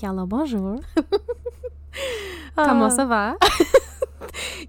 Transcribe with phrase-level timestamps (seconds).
[0.00, 0.80] Hello, bonjour.
[2.56, 2.96] Comment ah.
[2.96, 3.36] ça va?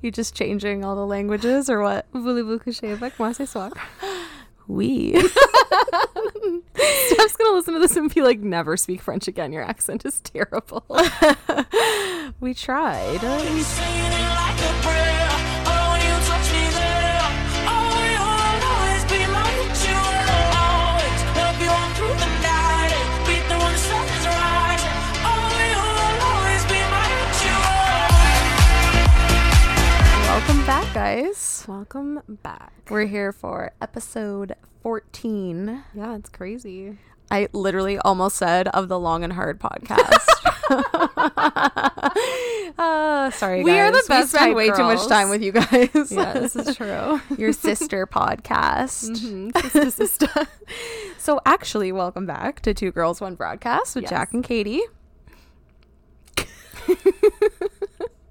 [0.02, 2.06] You just changing all the languages or what?
[2.14, 3.72] Voulez-vous coucher avec moi ce soir?
[4.68, 5.14] We.
[6.76, 9.54] Steph's gonna listen to this and be like, never speak French again.
[9.54, 10.84] Your accent is terrible.
[12.42, 13.22] we tried.
[30.66, 31.66] Welcome back, guys.
[31.68, 32.72] Welcome back.
[32.90, 35.84] We're here for episode 14.
[35.94, 36.98] Yeah, it's crazy.
[37.30, 40.26] I literally almost said of the Long and Hard podcast.
[42.80, 44.08] uh, sorry, We are the guys.
[44.08, 45.90] best spend type way too much time with you guys.
[46.10, 47.20] Yeah, this is true.
[47.38, 49.10] Your sister podcast.
[49.12, 50.48] Mhm, sister, sister.
[51.18, 54.12] So, actually, welcome back to Two Girls One Broadcast with Yes.
[54.12, 54.82] Jack and Katie.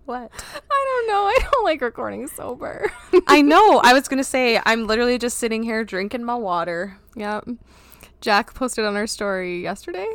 [0.04, 0.30] What?
[0.70, 1.22] I don't know.
[1.26, 2.90] I don't like recording sober.
[3.26, 3.78] I know.
[3.78, 6.98] I was gonna say I'm literally just sitting here drinking my water.
[7.16, 7.48] Yep.
[8.20, 10.06] Jack posted on our story yesterday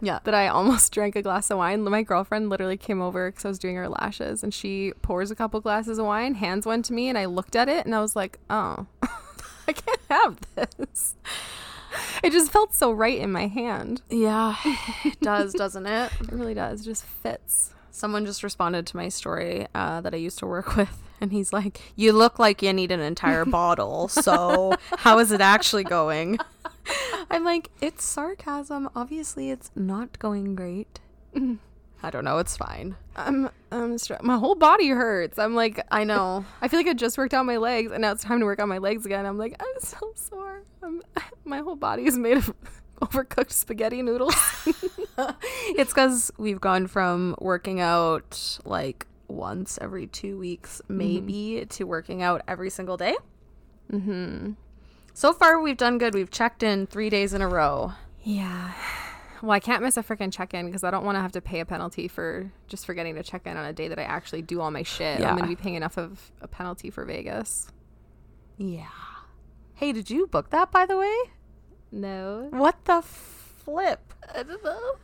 [0.00, 0.20] Yeah.
[0.24, 1.82] that I almost drank a glass of wine.
[1.82, 5.34] My girlfriend literally came over because I was doing her lashes and she pours a
[5.34, 8.00] couple glasses of wine, hands one to me, and I looked at it and I
[8.00, 8.86] was like, oh,
[9.68, 11.16] I can't have this.
[12.22, 14.02] It just felt so right in my hand.
[14.10, 14.54] Yeah,
[15.04, 16.12] it does, doesn't it?
[16.20, 16.82] It really does.
[16.82, 17.72] It just fits.
[17.96, 21.50] Someone just responded to my story uh, that I used to work with, and he's
[21.50, 24.08] like, "You look like you need an entire bottle.
[24.08, 26.38] So how is it actually going?"
[27.30, 28.90] I'm like, "It's sarcasm.
[28.94, 31.00] Obviously, it's not going great."
[32.02, 32.36] I don't know.
[32.36, 32.96] It's fine.
[33.16, 35.38] I'm, I'm stre- my whole body hurts.
[35.38, 36.44] I'm like, I know.
[36.60, 38.60] I feel like I just worked out my legs and now it's time to work
[38.60, 39.26] out my legs again.
[39.26, 40.62] I'm like, I'm so sore.
[40.82, 41.02] I'm,
[41.44, 42.54] my whole body is made of
[43.02, 44.36] overcooked spaghetti noodles.
[45.68, 52.22] It's because we've gone from working out like once every two weeks, maybe, to working
[52.22, 53.16] out every single day.
[53.90, 54.52] mm-hmm.
[55.12, 56.14] So far, we've done good.
[56.14, 57.92] We've checked in three days in a row.
[58.22, 58.72] Yeah.
[59.42, 61.40] Well, I can't miss a freaking check in because I don't want to have to
[61.40, 64.42] pay a penalty for just forgetting to check in on a day that I actually
[64.42, 65.20] do all my shit.
[65.20, 65.30] Yeah.
[65.30, 67.70] I'm going to be paying enough of a penalty for Vegas.
[68.56, 68.86] Yeah.
[69.74, 71.16] Hey, did you book that, by the way?
[71.92, 72.48] No.
[72.50, 74.12] What the flip?
[74.34, 74.94] I don't know.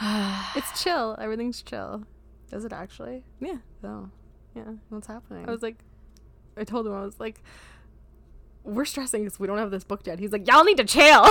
[0.56, 1.16] it's chill.
[1.20, 2.04] Everything's chill.
[2.52, 3.24] Is it actually?
[3.40, 3.58] Yeah.
[3.82, 4.08] Oh,
[4.54, 4.72] Yeah.
[4.88, 5.48] what's happening?
[5.48, 5.76] I was like,
[6.56, 7.42] I told him, I was like,
[8.64, 10.18] we're stressing because we don't have this booked yet.
[10.18, 11.26] He's like, y'all need to chill.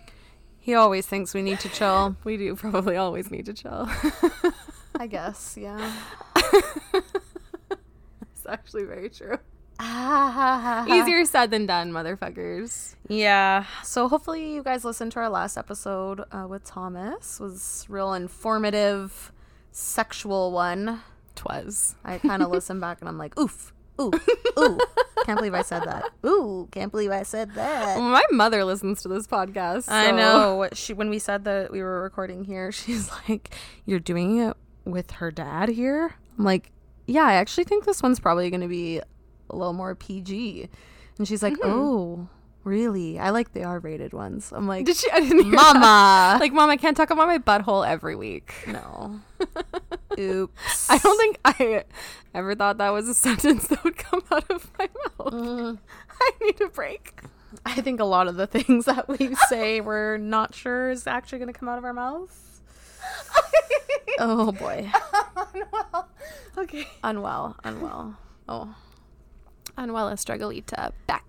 [0.58, 2.16] he always thinks we need to chill.
[2.24, 3.88] we do probably always need to chill.
[4.96, 5.92] I guess, yeah.
[6.36, 7.02] it's
[8.48, 9.38] actually very true.
[9.80, 10.94] Easier.
[10.94, 12.94] Easier said than done, motherfuckers.
[13.08, 13.64] Yeah.
[13.82, 17.40] So hopefully you guys listened to our last episode uh, with Thomas.
[17.40, 19.32] It was real informative,
[19.72, 21.00] sexual one.
[21.34, 21.96] Twas.
[22.04, 24.12] I kind of listen back and I'm like, oof, ooh,
[24.58, 24.78] ooh.
[25.24, 26.04] Can't believe I said that.
[26.26, 27.98] Ooh, can't believe I said that.
[27.98, 29.90] My mother listens to this podcast.
[29.90, 30.68] I know.
[30.74, 33.54] She when we said that we were recording here, she's like,
[33.86, 36.72] "You're doing it with her dad here." I'm like,
[37.06, 39.00] "Yeah, I actually think this one's probably going to be
[39.50, 40.68] a little more PG."
[41.18, 42.28] And she's like, "Oh,
[42.64, 43.18] really?
[43.18, 45.10] I like the R-rated ones." I'm like, Did she?
[45.10, 45.74] I didn't hear that.
[45.74, 48.52] "Mama." Like, mom, I can't talk about my butthole every week.
[48.66, 49.20] no.
[50.18, 50.90] Oops.
[50.90, 51.84] I don't think I
[52.34, 54.88] ever thought that was a sentence that would come out of my
[55.18, 55.32] mouth.
[55.32, 55.78] Mm.
[56.20, 57.20] I need a break.
[57.66, 61.38] I think a lot of the things that we say we're not sure is actually
[61.38, 62.60] going to come out of our mouths.
[64.18, 64.90] Oh boy.
[65.54, 66.08] Unwell.
[66.58, 66.86] Okay.
[67.02, 68.16] Unwell, unwell.
[68.48, 68.74] Oh.
[69.76, 71.24] Unwell a strugglita back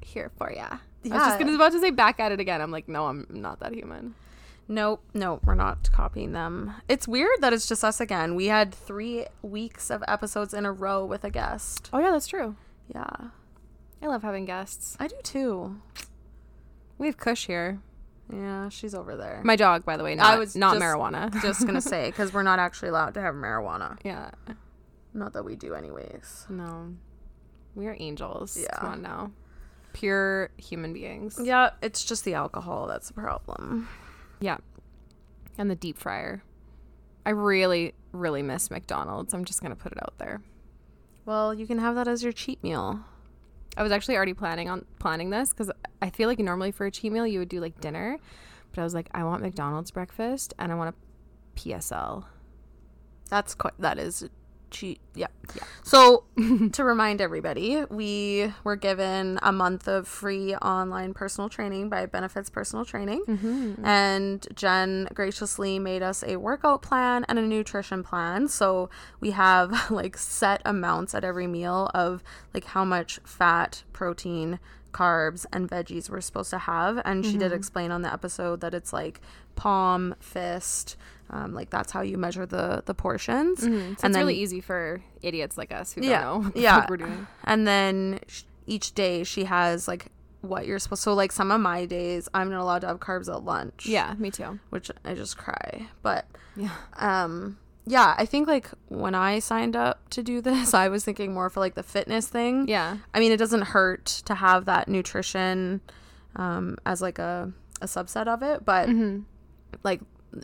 [0.00, 0.66] here for ya.
[1.04, 2.60] I was just gonna about to say back at it again.
[2.60, 4.14] I'm like, no, I'm not that human.
[4.68, 6.72] Nope, nope, we're not copying them.
[6.88, 8.34] It's weird that it's just us again.
[8.36, 11.90] We had three weeks of episodes in a row with a guest.
[11.92, 12.54] Oh yeah, that's true.
[12.94, 13.06] Yeah,
[14.00, 14.96] I love having guests.
[15.00, 15.80] I do too.
[16.98, 17.80] We have Kush here.
[18.32, 19.40] Yeah, she's over there.
[19.44, 21.32] My dog, by the way, not, I was not just- marijuana.
[21.42, 23.98] just gonna say because we're not actually allowed to have marijuana.
[24.04, 24.30] yeah.
[25.14, 26.46] Not that we do, anyways.
[26.48, 26.94] No.
[27.74, 28.58] We are angels.
[28.60, 28.76] Yeah.
[28.78, 29.32] Come on now.
[29.92, 31.38] Pure human beings.
[31.42, 33.88] Yeah, it's just the alcohol that's the problem.
[34.40, 34.58] Yeah.
[35.58, 36.42] And the deep fryer.
[37.24, 39.34] I really, really miss McDonald's.
[39.34, 40.42] I'm just gonna put it out there.
[41.24, 43.00] Well, you can have that as your cheat meal.
[43.76, 45.70] I was actually already planning on planning this because
[46.00, 48.18] I feel like normally for a cheat meal you would do like dinner,
[48.72, 52.24] but I was like, I want McDonald's breakfast and I want a PSL.
[53.30, 53.74] That's quite.
[53.78, 54.28] That is
[54.72, 55.26] G- yeah.
[55.82, 56.24] So,
[56.72, 62.50] to remind everybody, we were given a month of free online personal training by Benefits
[62.50, 63.22] Personal Training.
[63.28, 63.84] Mm-hmm.
[63.84, 68.48] And Jen graciously made us a workout plan and a nutrition plan.
[68.48, 68.88] So,
[69.20, 74.58] we have like set amounts at every meal of like how much fat, protein,
[74.92, 77.00] carbs, and veggies we're supposed to have.
[77.04, 79.20] And she did explain on the episode that it's like
[79.56, 80.96] palm, fist.
[81.30, 85.02] Um, like that's how you measure the the portions, So it's then really easy for
[85.22, 86.86] idiots like us who yeah, don't know what yeah.
[86.88, 87.26] we're doing.
[87.44, 90.08] And then sh- each day she has like
[90.42, 91.02] what you're supposed.
[91.02, 93.86] So like some of my days, I'm not allowed to have carbs at lunch.
[93.86, 94.58] Yeah, me too.
[94.70, 95.86] which I just cry.
[96.02, 96.70] But Yeah.
[96.96, 97.56] um,
[97.86, 101.50] yeah, I think like when I signed up to do this, I was thinking more
[101.50, 102.68] for like the fitness thing.
[102.68, 102.98] Yeah.
[103.14, 105.80] I mean, it doesn't hurt to have that nutrition
[106.36, 108.88] um, as like a, a subset of it, but
[109.82, 110.00] like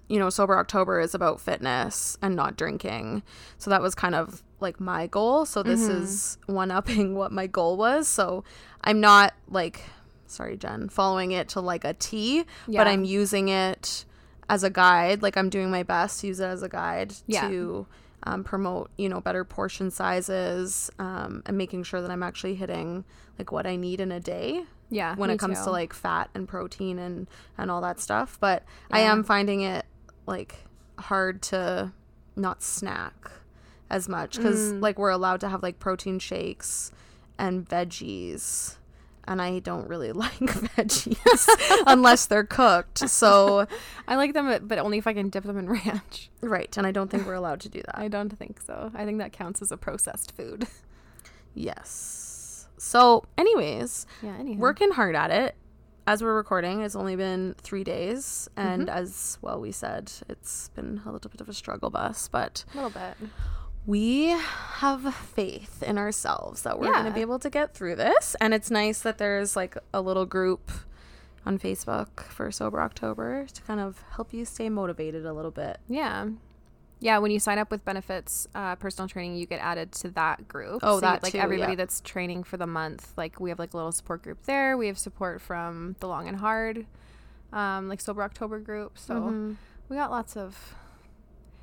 [0.06, 3.22] you know, sober October is about fitness and not drinking.
[3.56, 5.46] So that was kind of like my goal.
[5.46, 8.06] So this is one upping what my goal was.
[8.06, 8.44] So
[8.82, 9.80] I'm not like
[10.26, 12.80] sorry, Jen, following it to like a T, Yeah.
[12.80, 14.04] but I'm using it
[14.48, 15.22] as a guide.
[15.22, 17.48] Like I'm doing my best to use it as a guide Yeah.
[17.48, 17.86] to
[18.24, 23.04] um, promote, you know, better portion sizes um, and making sure that I'm actually hitting
[23.38, 25.14] like what I need in a day Yeah.
[25.14, 25.64] when it comes too.
[25.66, 29.84] to like fat and protein and and all that stuff but i am finding it
[30.26, 30.56] like
[30.98, 31.92] hard to
[32.34, 33.30] not snack
[33.90, 34.82] as much because Mm.
[34.82, 36.90] like we're allowed to have like protein shakes
[37.38, 38.77] and veggies
[39.28, 41.48] and i don't really like veggies
[41.86, 43.66] unless they're cooked so
[44.08, 46.30] I like them, but only if I can dip them in ranch.
[46.40, 48.90] right and i don't think we're allowed to do that I don't think so.
[48.94, 50.66] I think that counts as a processed food.
[51.54, 54.36] yes so anyways Yeah.
[54.38, 54.60] Anyhow.
[54.60, 55.54] working hard at it
[56.06, 58.96] as we're recording it's only been three days and Mm-hmm.
[58.98, 62.76] as well we said it's been a little bit of a struggle bus but a
[62.76, 63.14] little bit.
[63.88, 68.36] We have faith in ourselves that we're going to be able to get through this
[68.40, 70.70] and it's nice that there's like a little group
[71.46, 75.78] on facebook for sober october to kind of help you stay motivated a little bit
[75.88, 76.28] Yeah.
[77.00, 80.48] Yeah, when you sign up with benefits uh, personal training, you get added to that
[80.48, 80.80] group.
[80.82, 81.76] Oh, you- that like too, everybody yeah.
[81.76, 83.12] that's training for the month.
[83.16, 84.76] Like we have like a little support group there.
[84.76, 86.86] We have support from the Long and Hard,
[87.52, 88.98] um, like Sober October group.
[88.98, 89.52] So Mm-hmm.
[89.88, 90.74] we got lots of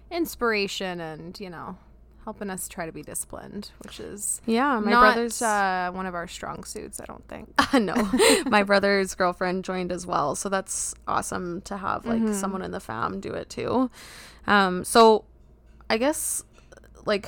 [0.10, 1.78] inspiration and you know
[2.25, 6.13] helping us try to be disciplined, which is yeah my not brother's uh, one of
[6.16, 7.00] our strong suits.
[7.00, 7.54] I don't think.
[7.74, 7.95] no
[8.48, 12.80] my brother's girlfriend joined as well so that's awesome to have like someone in the
[12.80, 13.89] fam do it too
[14.48, 15.24] um so
[15.89, 16.44] i guess
[17.06, 17.27] like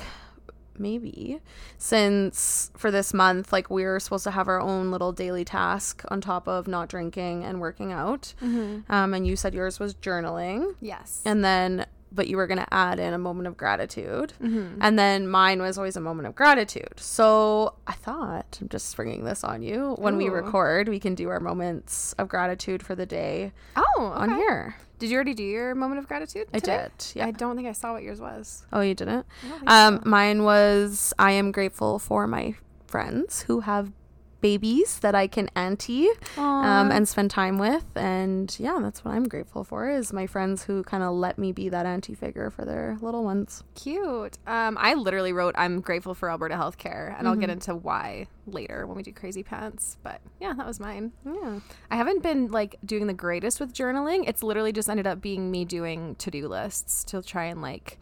[0.78, 1.40] maybe
[1.76, 6.20] since for this month like we're supposed to have our own little daily task on
[6.20, 8.84] top of not drinking and working out um
[9.14, 11.20] and you said yours was journaling Yes.
[11.24, 14.32] and then but you were going to add in a moment of gratitude.
[14.80, 16.94] And then mine was always a moment of gratitude.
[16.96, 19.94] So i thought i'm just springing this on you.
[19.98, 24.36] When we record we can do our moments of gratitude for the day oh, on
[24.36, 24.76] here.
[24.98, 26.48] Did you already do your moment of gratitude?
[26.52, 27.26] i did yeah.
[27.26, 28.66] I don't think I saw what yours was.
[28.72, 29.26] oh you didn't?
[29.44, 30.08] I don't think um so.
[30.08, 32.54] mine was i am grateful for my
[32.86, 33.92] friends who have
[34.40, 39.26] babies that i can auntie um, and spend time with and yeah that's what i'm
[39.28, 42.64] grateful for is my friends who kind of let me be that auntie figure for
[42.64, 44.38] their little ones Cute.
[44.46, 47.40] Um, I literally wrote, "I'm grateful for Alberta healthcare," and I'll Mm-hmm.
[47.40, 49.96] get into why later when we do crazy pants.
[50.02, 51.12] But yeah, that was mine.
[51.24, 51.60] yeah
[51.90, 54.24] I haven't been like doing the greatest with journaling.
[54.26, 57.98] It's literally just ended up being me doing to do lists to try and like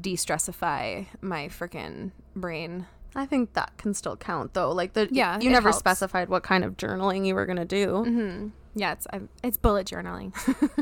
[0.00, 2.86] de-stressify my freaking brain.
[3.16, 4.70] I think that can still count though.
[4.70, 5.78] Like the Yeah, you never helps.
[5.78, 8.04] specified what kind of journaling you were gonna do.
[8.06, 8.48] Mm-hmm.
[8.74, 10.32] Yeah, it's I'm, it's bullet journaling.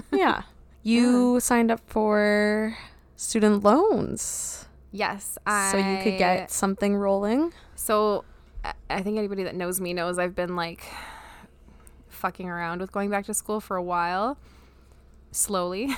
[0.13, 0.43] Yeah,
[0.83, 2.77] you signed up for
[3.17, 7.53] student loans, yes, I, so you could get something rolling.
[7.77, 8.25] So
[8.91, 10.83] I think anybody that knows me knows I've been like
[12.09, 14.39] fucking around with going back to school for a while,
[15.31, 15.91] slowly.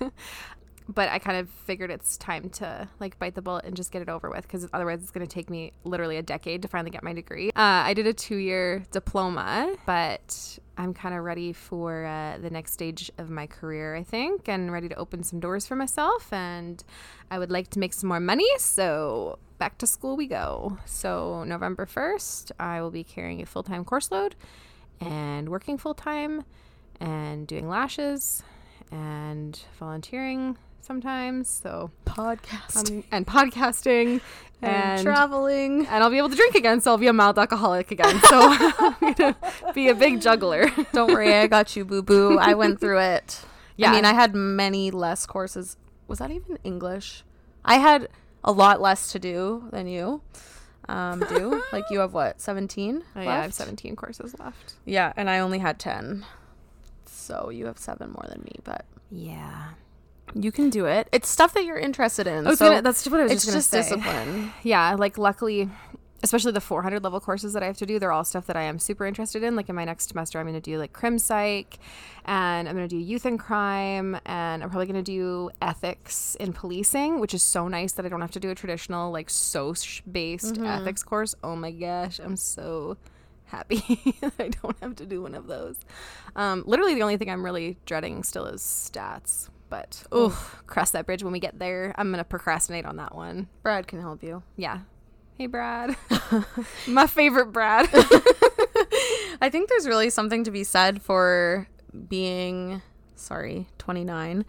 [0.88, 4.02] but I kind of figured it's time to like bite the bullet and just get
[4.02, 6.90] it over with because otherwise it's going to take me literally a decade to finally
[6.90, 7.50] get my degree.
[7.50, 12.50] Uh, I did a two year diploma, but I'm kind of ready for uh, the
[12.50, 16.32] next stage of my career, I think, and ready to open some doors for myself.
[16.32, 16.82] And
[17.30, 18.48] I would like to make some more money.
[18.58, 20.78] So back to school we go.
[20.86, 24.34] So November 1st, I will be carrying a full time course load
[25.00, 26.44] and working full time
[27.00, 28.42] and doing lashes
[28.90, 31.48] and volunteering sometimes.
[31.48, 34.20] So Podcast um, and podcasting
[34.60, 35.86] and, and traveling.
[35.86, 38.20] and I'll be able to drink again, so I'll be a mild alcoholic again.
[38.28, 39.36] So I'm gonna
[39.74, 40.70] be a big juggler.
[40.92, 42.38] Don't worry, I got you, boo boo.
[42.38, 43.40] I went through it.
[43.76, 43.90] Yeah.
[43.90, 45.76] I mean, I had many less courses.
[46.06, 47.24] Was that even English?
[47.64, 48.08] I had
[48.44, 50.20] a lot less to do than you
[50.88, 51.62] um, do.
[51.72, 53.02] like you have what, 17?
[53.16, 54.74] Oh, yeah, I have 17 courses left.
[54.84, 56.26] Yeah, and I only had 10.
[57.06, 59.70] So you have seven more than me, but Yeah.
[60.34, 61.08] You can do it.
[61.12, 62.44] It's stuff that you're interested in.
[62.56, 64.52] So gonna, that's what I was it's just discipline.
[64.62, 65.68] Yeah, like luckily,
[66.22, 68.62] especially the 400 level courses that I have to do, they're all stuff that I
[68.62, 69.56] am super interested in.
[69.56, 71.78] Like in my next semester, I'm going to do like crim psych,
[72.24, 76.36] and I'm going to do youth and crime, and I'm probably going to do ethics
[76.36, 79.30] in policing, which is so nice that I don't have to do a traditional like
[79.30, 81.34] SOC based ethics course.
[81.42, 82.96] Oh my gosh, I'm so
[83.46, 85.76] happy that I don't have to do one of those.
[86.36, 89.48] Um, literally, the only thing I'm really dreading still is stats.
[89.72, 91.94] But oh, cross that bridge when we get there.
[91.96, 93.48] I'm gonna procrastinate on that one.
[93.62, 94.42] Brad can help you.
[94.54, 94.80] Yeah.
[95.38, 95.96] Hey, Brad.
[96.86, 97.88] My favorite Brad.
[99.40, 101.68] I think there's really something to be said for
[102.06, 102.82] being,
[103.16, 104.44] sorry, 29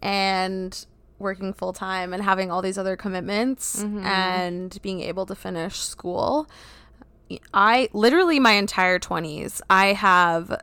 [0.00, 0.86] and
[1.18, 4.06] working full time and having all these other commitments mm-hmm.
[4.06, 6.48] and being able to finish school.
[7.52, 10.62] I literally my entire 20s, I have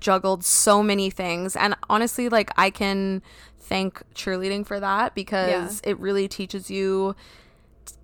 [0.00, 3.22] juggled so many things and honestly like I can
[3.58, 7.14] thank cheerleading for that because it really teaches you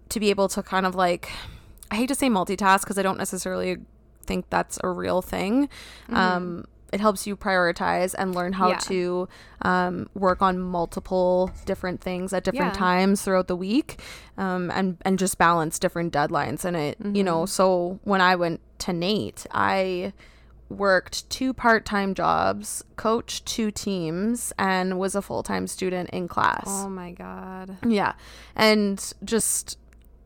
[0.08, 1.28] to be able to kind of like
[1.90, 3.78] I hate to say multitask because I don't necessarily
[4.24, 5.68] think that's a real thing.
[6.12, 8.78] Um, it helps you prioritize and learn how Yeah.
[8.78, 9.28] to
[9.62, 12.78] um, work on multiple different things at different Yeah.
[12.78, 14.00] times throughout the week,
[14.38, 16.64] um, and and just balance different deadlines.
[16.64, 20.12] And it, you know, so when I went to NAIT, I
[20.68, 26.64] worked two part-time jobs, coached two teams, and was a full-time student in class.
[26.66, 27.76] oh my God.
[27.86, 28.14] Yeah.
[28.54, 29.78] And just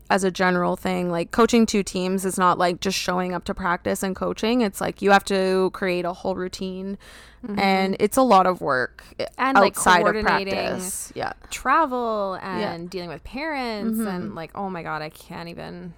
[0.08, 3.54] as a general thing, like coaching two teams is not like just showing up to
[3.54, 4.60] practice and coaching.
[4.60, 6.98] It's like you have to create a whole routine
[7.56, 9.34] and it's a lot of work Mm-hmm.
[9.38, 11.12] And, like, outside of coordinating practice.
[11.14, 11.32] Yeah.
[11.50, 15.94] Travel and dealing with parents and like, oh my God, I can't even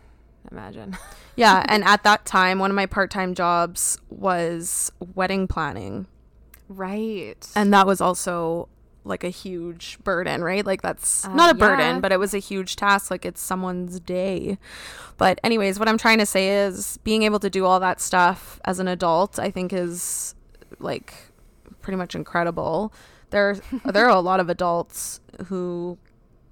[0.51, 0.97] imagine.
[1.35, 1.65] Yeah.
[1.67, 6.07] and at that time, one of my part time jobs was wedding planning.
[6.69, 7.47] right.
[7.57, 8.69] And that was also
[9.05, 10.65] like a huge burden, right?
[10.65, 11.67] Like that's Uh, not a yeah.
[11.67, 13.11] burden, but it was a huge task.
[13.11, 14.59] Like it's someone's day.
[15.17, 18.61] But anyways, what I'm trying to say is being able to do all that stuff
[18.65, 20.35] as an adult, I think is
[20.79, 21.15] like
[21.81, 22.93] pretty much incredible.
[23.31, 23.57] There
[23.87, 25.97] there are a lot of adults who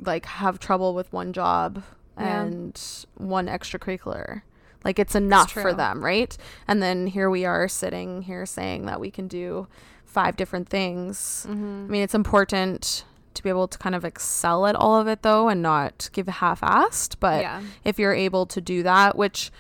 [0.01, 1.83] like have trouble with one job
[2.21, 2.43] Yeah.
[2.43, 2.83] and
[3.17, 4.43] one extracurricular.
[4.85, 6.37] Like it's enough for them, right?
[6.67, 9.67] And then here we are sitting here saying that we can do
[10.07, 11.47] five different things.
[11.49, 11.85] Mm-hmm.
[11.89, 15.23] I mean, it's important to be able to kind of excel at all of it
[15.23, 17.61] though and not give half-assed, but Yeah.
[17.85, 19.51] if you're able to do that, which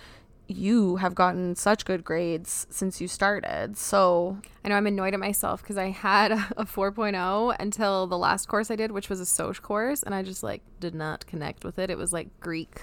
[0.51, 3.77] you have gotten such good grades since you started.
[3.77, 8.49] So, I know I'm annoyed at myself because I had a 4.0 until the last
[8.49, 11.65] course I did, which was a Soch course, and I just like did not connect
[11.65, 11.91] with it.
[11.91, 12.81] It was like Greek.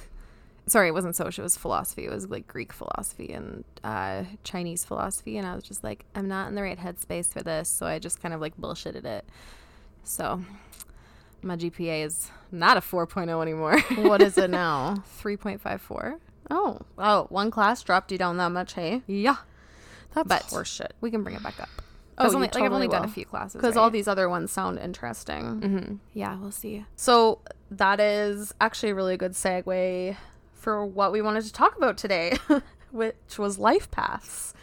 [0.65, 2.05] Sorry, it wasn't Soch, it was philosophy.
[2.05, 5.37] It was like Greek philosophy and uh, Chinese philosophy.
[5.37, 7.69] And I was just like, I'm not in the right headspace for this.
[7.69, 9.25] So I just kind of like bullshitted it.
[10.03, 10.41] So
[11.41, 13.79] my GPA is not a 4.0 anymore.
[13.95, 15.03] what is it now?
[15.21, 16.19] 3.54.
[16.49, 19.01] Oh, oh, one class dropped you down that much, hey?
[19.07, 19.37] Yeah.
[20.13, 20.91] That's But- horseshit.
[21.01, 21.69] We can bring it back up.
[22.19, 23.61] Oh, only, like I've totally only done a few classes.
[23.61, 25.61] Because all these other ones sound interesting.
[25.61, 25.95] Mm-hmm.
[26.15, 26.83] Yeah, we'll see.
[26.95, 30.17] So that is actually a really good segue
[30.53, 32.35] for what we wanted to talk about today,
[32.91, 34.55] which was life paths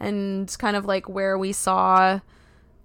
[0.00, 2.20] and kind of like where we saw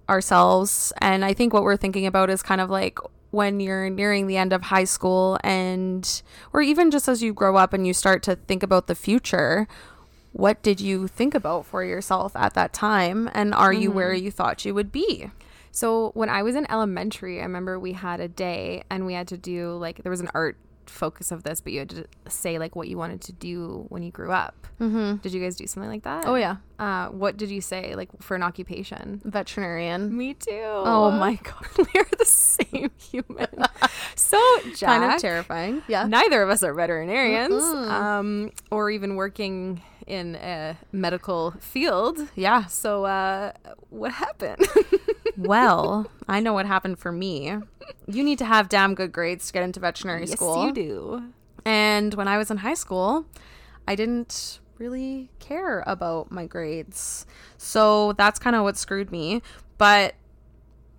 [0.08, 0.92] ourselves.
[0.98, 2.98] And I think what we're thinking about is kind of like
[3.30, 6.22] when you're nearing the end of high school and
[6.52, 9.68] or even just as you grow up and you start to think about the future
[10.32, 13.30] what did you think about for yourself at that time?
[13.34, 14.24] And are you where mm-hmm.
[14.24, 15.30] you thought you would be?
[15.72, 19.28] So when I was in elementary, I remember we had a day and we had
[19.28, 20.56] to do like there was an art
[20.90, 24.02] focus of this, but you had to say like what you wanted to do when
[24.02, 24.66] you grew up.
[24.80, 25.16] Mm-hmm.
[25.16, 26.26] Did you guys do something like that?
[26.26, 29.20] oh yeah Uh, what did you say like for an occupation?
[29.24, 30.50] veterinarian Me too.
[30.62, 33.48] oh my god we're the same human.
[34.14, 34.38] so
[34.76, 39.80] Jack, kind of terrifying yeah neither of us are veterinarians, um, or even working
[40.10, 42.18] in a medical field.
[42.34, 43.52] yeah So uh,
[43.88, 44.66] what happened?
[45.36, 47.54] Well, I know what happened for me.
[48.06, 50.54] You need to have damn good grades to get into veterinary school.
[50.54, 50.66] yes, school.
[50.66, 51.22] you do.
[51.64, 53.24] And when I was in high school,
[53.88, 57.24] I didn't really care about my grades.
[57.56, 59.40] So that's kind of what screwed me.
[59.78, 60.14] But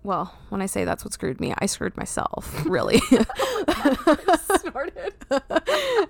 [0.02, 2.98] well, when I say that's what screwed me, I screwed myself, really.
[4.58, 5.14] Snorted.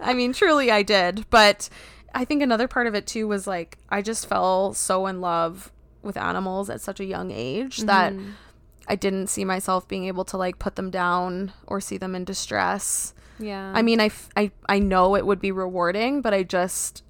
[0.01, 1.29] I mean, truly I did.
[1.29, 1.69] But
[2.15, 5.73] I think another part of it too was like I just fell so in love
[6.03, 8.33] with animals at such a young age that mm-hmm.
[8.87, 12.25] I didn't see myself being able to like put them down or see them in
[12.25, 13.15] distress.
[13.39, 13.73] Yeah.
[13.75, 17.03] I mean, I, f- I, I know it would be rewarding, but I just,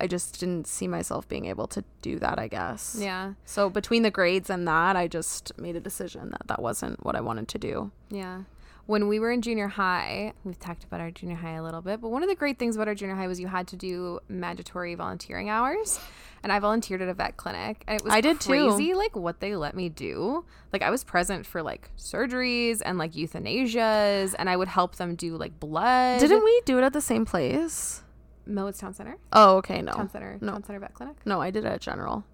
[0.00, 2.96] I just didn't see myself being able to do that, I guess.
[2.98, 3.34] yeah.
[3.44, 7.16] So between the grades and that, I just made a decision that that wasn't what
[7.16, 7.90] I wanted to do.
[8.10, 8.42] Yeah.
[8.88, 12.00] When we were in junior high, we've talked about our junior high a little bit,
[12.00, 14.18] but one of the great things about our junior high was you had to do
[14.30, 16.00] mandatory volunteering hours.
[16.42, 18.48] And I volunteered at a vet clinic, and it was I did too.
[18.48, 20.46] crazy, like what they let me do.
[20.72, 25.16] Like I was present for like surgeries and like euthanasias, and I would help them
[25.16, 26.20] do like blood.
[26.20, 28.02] Didn't we do it at the same place?
[28.48, 29.18] Millwoods Town Center?
[29.34, 29.92] Oh, okay, no.
[29.92, 30.38] Town Center.
[30.40, 30.52] No.
[30.52, 31.16] Town Center Vet Clinic.
[31.26, 32.24] No, I did it at General.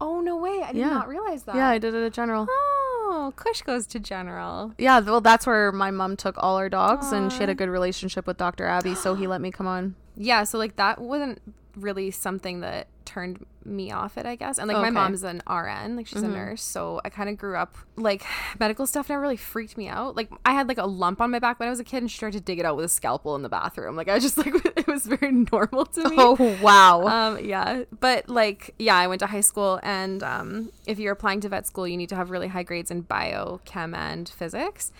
[0.00, 0.60] Oh no way!
[0.62, 0.90] I did Yeah.
[0.90, 1.56] not realize that.
[1.56, 2.46] Yeah, I did it at General.
[2.48, 2.85] Oh,
[3.18, 4.74] Oh, Kush goes to General.
[4.76, 7.70] Yeah, well, that's where my mom took all our dogs, and she had a good
[7.70, 8.66] relationship with Dr.
[8.66, 9.94] Abby, so he let me come on.
[10.16, 11.40] Yeah, so like that wasn't
[11.74, 14.58] really something that turned me off it, I guess.
[14.58, 17.56] And like my mom's an RN, like she's a nurse, so I kind of grew
[17.56, 18.22] up like
[18.60, 20.16] medical stuff never really freaked me out.
[20.16, 22.10] Like I had like a lump on my back when I was a kid, and
[22.10, 23.96] she tried to dig it out with a scalpel in the bathroom.
[23.96, 26.16] Like I was just like it was very normal to me.
[26.18, 27.06] Oh, wow.
[27.06, 31.40] Um, yeah, but like, yeah, I went to high school, and um, if you're applying
[31.40, 34.92] to vet school, you need to have really high grades in bio, chem, and physics.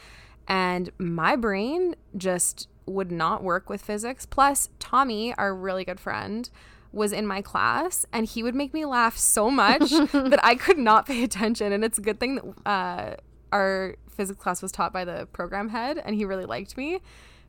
[0.49, 4.25] And my brain just would not work with physics.
[4.25, 6.49] Plus, Tommy, our really good friend,
[6.97, 10.79] was in my class, and he would make me laugh so much that I could
[10.79, 11.73] not pay attention.
[11.73, 13.17] And it's a good thing that uh,
[13.53, 17.01] our physics class was taught by the program head, and he really liked me.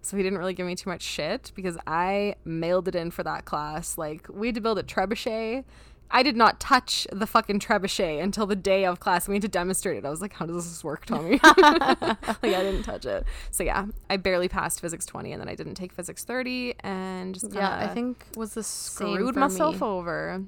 [0.01, 3.23] So he didn't really give me too much shit because I mailed it in for
[3.23, 3.97] that class.
[3.97, 5.63] Like we had to build a trebuchet.
[6.09, 9.27] I did not touch the fucking trebuchet until the day of class.
[9.27, 10.05] We had to demonstrate it.
[10.05, 13.25] I was like, "How does this work, Tommy?" like I didn't touch it.
[13.51, 17.33] So yeah, I barely passed physics twenty, and then I didn't take physics thirty, and
[17.33, 19.87] just yeah, I think was the screwed myself me.
[19.87, 20.43] over.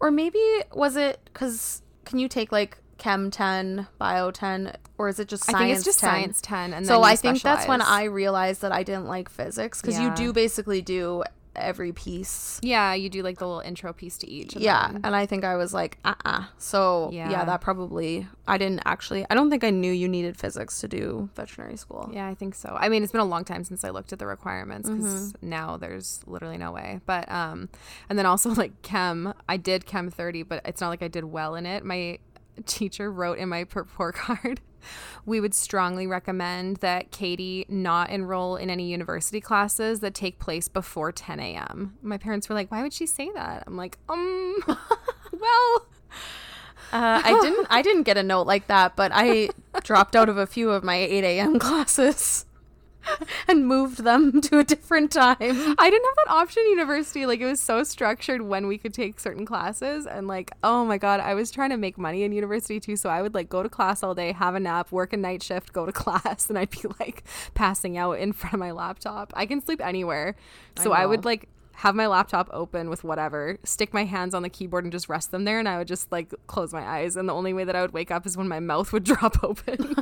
[0.00, 0.40] Or maybe
[0.74, 5.48] was it because can you take like Chem 10, Bio 10, or is it just
[5.48, 6.08] I Science think it's just 10?
[6.10, 7.80] science ten, and So I think that's when.
[7.82, 11.24] I realized that I didn't like physics because you do basically do
[11.54, 12.58] every piece.
[12.62, 14.56] yeah you do like the little intro piece to each.
[14.56, 17.30] Yeah, then- and I think I was like, uh uh So, yeah.
[17.30, 17.44] Yeah.
[17.44, 21.28] that probably, I didn't actually, I don't think I knew you needed physics to do
[21.36, 22.10] veterinary school.
[22.12, 22.76] Yeah, I think so.
[22.78, 25.48] I mean, it's been a long time since I looked at the requirements because Mm-hmm.
[25.48, 27.00] now there's literally no way.
[27.06, 27.68] But um,
[28.08, 31.24] and then also like chem, I did chem thirty, but it's not like I did
[31.24, 31.84] well in it.
[31.84, 32.18] My
[32.66, 34.60] teacher wrote in my report card.
[35.24, 40.68] We would strongly recommend that Katie not enroll in any university classes that take place
[40.68, 41.96] before 10 a.m.
[42.02, 44.56] My parents were like, "Why would she say that?" I'm like, "Um,
[45.32, 45.86] well,
[46.92, 49.48] Uh, I didn't, I didn't get a note like that, but I
[49.82, 51.58] dropped out of a few of my 8 a.m.
[51.58, 52.44] classes
[53.48, 55.36] and moved them to a different time.
[55.40, 55.44] I
[55.90, 57.26] didn't have that option in university.
[57.26, 60.98] Like it was so structured when we could take certain classes and like, oh my
[60.98, 62.96] god, I was trying to make money in university too.
[62.96, 65.42] So I would like go to class all day, have a nap, work a night
[65.42, 69.32] shift, go to class, and I'd be like passing out in front of my laptop.
[69.36, 70.36] I can sleep anywhere.
[70.78, 74.48] So I, would like have my laptop open with whatever, stick my hands on the
[74.48, 77.28] keyboard and just rest them there and I would just like close my eyes and
[77.28, 79.96] the only way that I would wake up is when my mouth would drop open.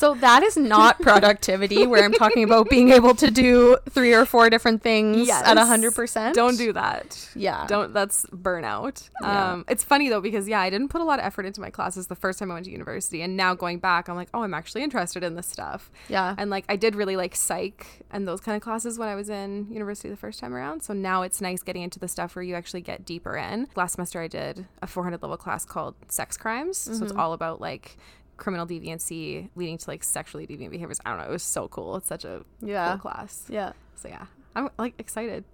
[0.00, 4.24] So that is not productivity where I'm talking about being able to do three or
[4.24, 6.32] four different things at 100%.
[6.32, 7.28] Don't do that.
[7.34, 7.66] Yeah.
[7.66, 9.08] Don't that's burnout.
[9.22, 9.52] Yeah.
[9.52, 11.70] Um it's funny though because yeah, I didn't put a lot of effort into my
[11.70, 14.42] classes the first time I went to university and now going back I'm like, "Oh,
[14.42, 16.34] I'm actually interested in this stuff." Yeah.
[16.38, 19.28] And like I did really like psych and those kind of classes when I was
[19.28, 20.82] in university the first time around.
[20.82, 23.68] So now it's nice getting into the stuff where you actually get deeper in.
[23.76, 26.78] Last semester I did a 400 level class called sex crimes.
[26.78, 27.02] So Mm-hmm.
[27.04, 27.96] it's all about like
[28.40, 30.98] criminal deviancy leading to like sexually deviant behaviors.
[31.04, 31.94] I don't know, it was so cool.
[31.96, 32.88] It's such a Yeah.
[32.92, 33.44] cool class.
[33.48, 33.72] Yeah.
[33.94, 34.26] So yeah.
[34.56, 35.44] I'm like excited.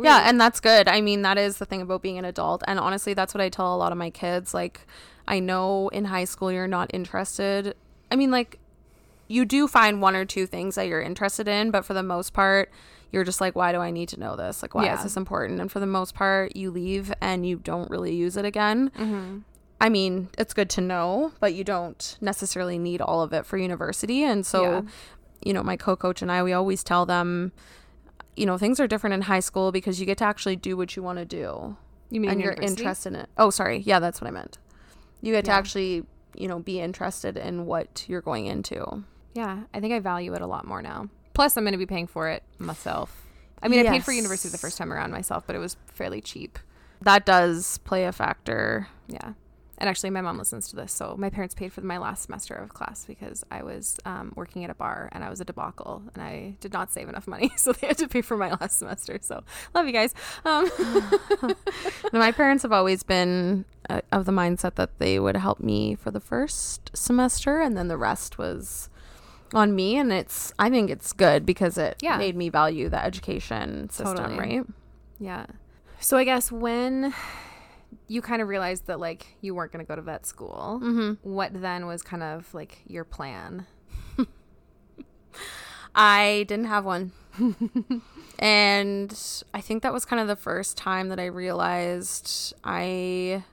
[0.00, 0.88] Yeah, and that's good.
[0.88, 2.62] I mean, that is the thing about being an adult.
[2.66, 4.52] And honestly, that's what I tell a lot of my kids.
[4.52, 4.80] Like,
[5.28, 7.76] I know in high school you're not interested.
[8.10, 8.58] I mean, like,
[9.28, 12.32] you do find one or two things that you're interested in, but for the most
[12.32, 12.72] part,
[13.12, 14.60] you're just like, why do I need to know this?
[14.60, 14.96] Like, why Yeah.
[14.96, 15.60] is this important?
[15.60, 18.90] And for the most part, you leave and you don't really use it again.
[18.98, 19.38] Mm-hmm.
[19.80, 23.58] I mean, it's good to know, but you don't necessarily need all of it for
[23.58, 24.22] university.
[24.22, 24.82] And so, Yeah.
[25.44, 27.52] you know, my co coach and I, we always tell them,
[28.36, 30.96] you know, things are different in high school because you get to actually do what
[30.96, 31.76] you want to do
[32.10, 33.28] You mean and in you're interested in it.
[33.36, 33.78] Oh, sorry.
[33.78, 34.58] Yeah, that's what I meant.
[35.20, 39.04] You get to actually, you know, be interested in what you're going into.
[39.34, 41.08] Yeah, I think I value it a lot more now.
[41.34, 43.26] Plus, I'm going to be paying for it myself.
[43.62, 46.20] I mean, I paid for university the first time around myself, but it was fairly
[46.22, 46.58] cheap.
[47.02, 48.88] That does play a factor.
[49.08, 49.32] Yeah.
[49.78, 52.54] And actually, my mom listens to this, so my parents paid for my last semester
[52.54, 56.02] of class because I was um, working at a bar and I was a debacle
[56.14, 58.78] and I did not save enough money, so they had to pay for my last
[58.78, 59.18] semester.
[59.20, 59.42] So
[59.74, 60.14] love you guys.
[60.44, 60.70] Um,
[62.12, 66.10] my parents have always been uh, of the mindset that they would help me for
[66.10, 68.88] the first semester and then the rest was
[69.54, 72.16] on me and it's I think it's good because it Yeah.
[72.18, 74.38] made me value the education system, Totally.
[74.38, 74.66] right?
[75.20, 75.46] yeah.
[76.00, 77.14] So I guess when
[78.08, 81.30] you kind of realized that like you weren't going to go to vet school, Mm-hmm.
[81.30, 83.66] what then was kind of like your plan?
[85.94, 87.12] I didn't have one.
[88.38, 89.18] and
[89.54, 93.44] I think that was kind of the first time that I realized I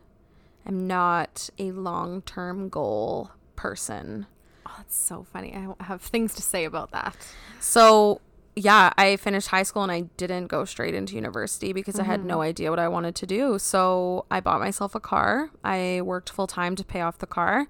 [0.66, 4.26] am not a long term goal person.
[4.66, 5.56] Oh, that's so funny.
[5.56, 7.16] I have things to say about that.
[7.60, 8.22] So,
[8.56, 12.24] yeah, I finished high school and I didn't go straight into university because I had
[12.24, 13.58] no idea what I wanted to do.
[13.60, 15.50] So, I bought myself a car.
[15.64, 17.68] I worked full time to pay off the car.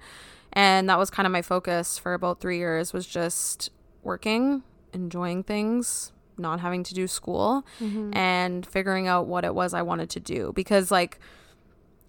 [0.52, 3.70] And that was kind of my focus for about 3 years was just
[4.04, 7.66] working, enjoying things, not having to do school
[8.14, 11.20] and figuring out what it was I wanted to do because like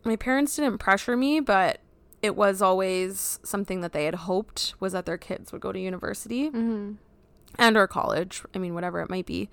[0.05, 1.81] my parents didn't pressure me, but
[2.23, 5.79] it was always something that they had hoped was that their kids would go to
[5.79, 6.93] university Mm-hmm.
[7.59, 9.49] And or college i mean whatever it might be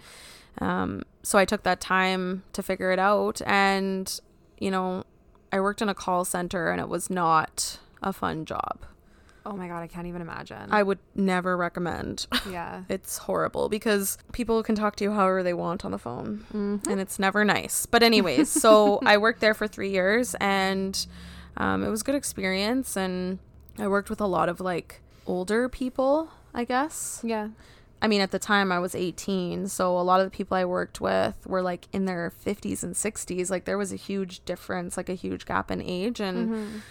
[0.60, 4.20] um, so i took that time to figure it out and
[4.60, 5.04] you know
[5.52, 8.80] i worked in a call center and it was not a fun job
[9.44, 10.68] Oh my god, I can't even imagine.
[10.72, 12.84] i would never recommend yeah.
[12.90, 17.00] it's horrible because people can talk to you however they want on the phone and
[17.00, 21.08] it's never nice but anyways so i worked there for three years and
[21.58, 23.40] um, it was a good experience and
[23.80, 27.48] i worked with a lot of like older people i guess Yeah.
[28.02, 30.66] I mean, at the time I was 18, so a lot of the people I
[30.66, 33.52] worked with were like in their 50s and 60s.
[33.52, 36.20] Like there was a huge difference, like a huge gap in age.
[36.20, 36.82] And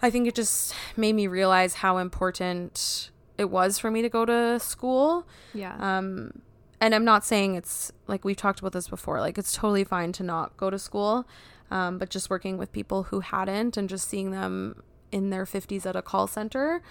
[0.00, 4.24] I think it just made me realize how important it was for me to go
[4.24, 5.26] to school.
[5.54, 5.74] Yeah.
[5.80, 6.42] Um,
[6.80, 10.12] and I'm not saying it's like we've talked about this before, like it's totally fine
[10.12, 11.26] to not go to school.
[11.70, 15.86] Um, but just working with people who hadn't and just seeing them in their 50s
[15.86, 16.82] at a call center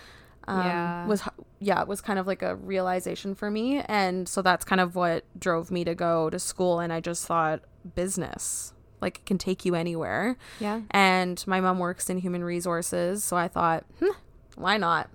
[0.48, 1.08] um, Yeah.
[1.08, 1.24] was
[1.60, 3.80] yeah it was kind of like a realization for me.
[3.80, 6.80] And so that's kind of what drove me to go to school.
[6.80, 7.62] And i just thought
[7.96, 10.38] business like it can take you anywhere.
[10.60, 10.82] Yeah.
[10.92, 13.24] and my mom works in human resources.
[13.24, 14.12] So i thought hmm,
[14.56, 15.10] why not?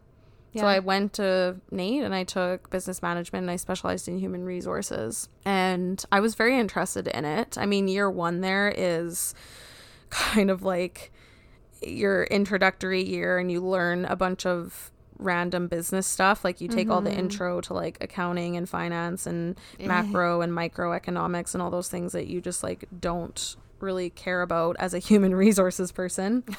[0.52, 0.62] Yeah.
[0.62, 4.44] so i went to NAIT and i took business management and i specialized in human
[4.44, 5.28] resources.
[5.44, 7.58] And i was very interested in it.
[7.58, 9.34] I mean year one there is
[10.10, 11.12] kind of like
[11.82, 16.44] your introductory year and you learn a bunch of random business stuff.
[16.44, 17.18] Like you take all the mm-hmm.
[17.20, 22.28] intro to like accounting and finance and macro and microeconomics and all those things that
[22.28, 26.44] you just like don't really care about as a human resources person.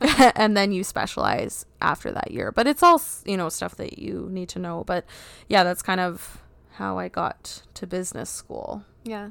[0.34, 2.52] And then you specialize after that year.
[2.52, 4.84] But it's all you know stuff that you need to know.
[4.84, 5.04] But
[5.48, 6.40] yeah that's kind of
[6.72, 8.84] how i got to business school.
[9.04, 9.30] Yeah.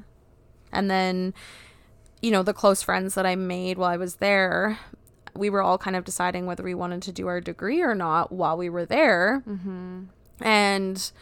[0.72, 1.34] and then,
[2.22, 4.78] you know, the close friends that I made while I was there,
[5.34, 8.32] we were all kind of deciding whether we wanted to do our degree or not
[8.32, 9.42] while we were there.
[9.48, 10.04] Mm-hmm.
[10.40, 11.12] And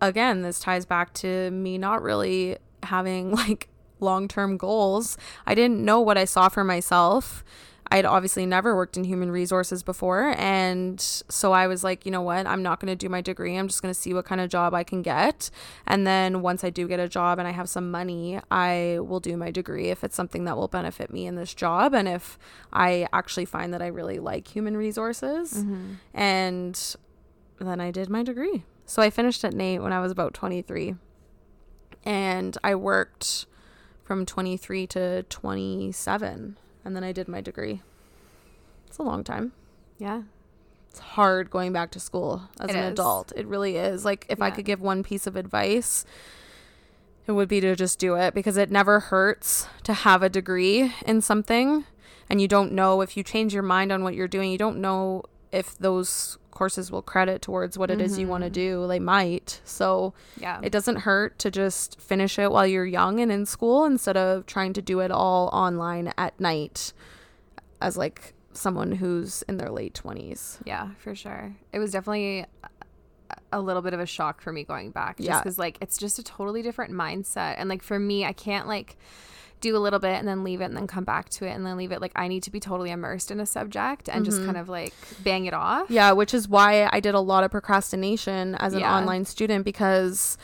[0.00, 3.68] again, this ties back to me not really having like
[4.00, 5.16] long term goals.
[5.46, 7.44] I didn't know what I saw for myself.
[7.90, 10.34] I'd obviously never worked in human resources before.
[10.36, 12.46] And so I was like, you know what?
[12.46, 13.56] I'm not going to do my degree.
[13.56, 15.50] I'm just going to see what kind of job I can get.
[15.86, 19.20] And then once I do get a job and I have some money, I will
[19.20, 21.94] do my degree if it's something that will benefit me in this job.
[21.94, 22.38] And if
[22.72, 25.54] I actually find that I really like human resources.
[25.54, 25.92] Mm-hmm.
[26.12, 26.96] And
[27.60, 28.64] then I did my degree.
[28.84, 30.96] So I finished at NAIT when I was about 23.
[32.04, 33.46] And I worked
[34.04, 36.56] from 23 to 27.
[36.86, 37.82] And then I did my degree.
[38.86, 39.50] It's a long time.
[39.98, 40.22] Yeah.
[40.88, 42.92] It's hard going back to school as It an is.
[42.92, 43.32] adult.
[43.34, 44.04] It really is.
[44.04, 46.04] Like, if I could give one piece of advice,
[47.26, 50.94] it would be to just do it because it never hurts to have a degree
[51.04, 51.86] in something.
[52.30, 54.80] And you don't know if you change your mind on what you're doing, you don't
[54.80, 58.80] know if those courses will credit towards what it is you want to mm-hmm.
[58.82, 58.86] do.
[58.88, 59.60] They might.
[59.64, 60.58] So Yeah.
[60.62, 64.46] it doesn't hurt to just finish it while you're young and in school instead of
[64.46, 66.94] trying to do it all online at night
[67.82, 70.58] as like someone who's in their late 20s.
[70.64, 71.54] Yeah, for sure.
[71.74, 72.46] It was definitely
[73.52, 75.18] a- little bit of a shock for me going back.
[75.18, 75.40] Just Yeah.
[75.40, 77.56] because, like, it's just a totally different mindset.
[77.58, 78.96] And, like, for me, I can't, like,
[79.60, 81.64] do a little bit and then leave it and then come back to it and
[81.64, 82.00] then leave it.
[82.00, 84.46] Like, I need to be totally immersed in a subject and just mm-hmm.
[84.46, 85.90] kind of, like, bang it off.
[85.90, 88.94] Yeah, which is why I did a lot of procrastination as an Yeah.
[88.94, 90.36] online student because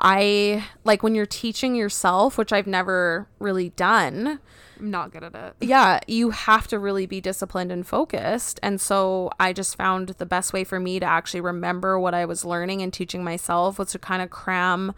[0.00, 4.38] I like when you're teaching yourself, which I've never really done.
[4.78, 5.54] I'm not good at it.
[5.60, 8.60] yeah, you have to really be disciplined and focused.
[8.62, 12.24] And so I just found the best way for me to actually remember what I
[12.24, 14.94] was learning and teaching myself was to kind of cram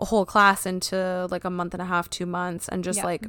[0.00, 3.04] a whole class into like a month and a half, two months, and just Yeah.
[3.04, 3.26] like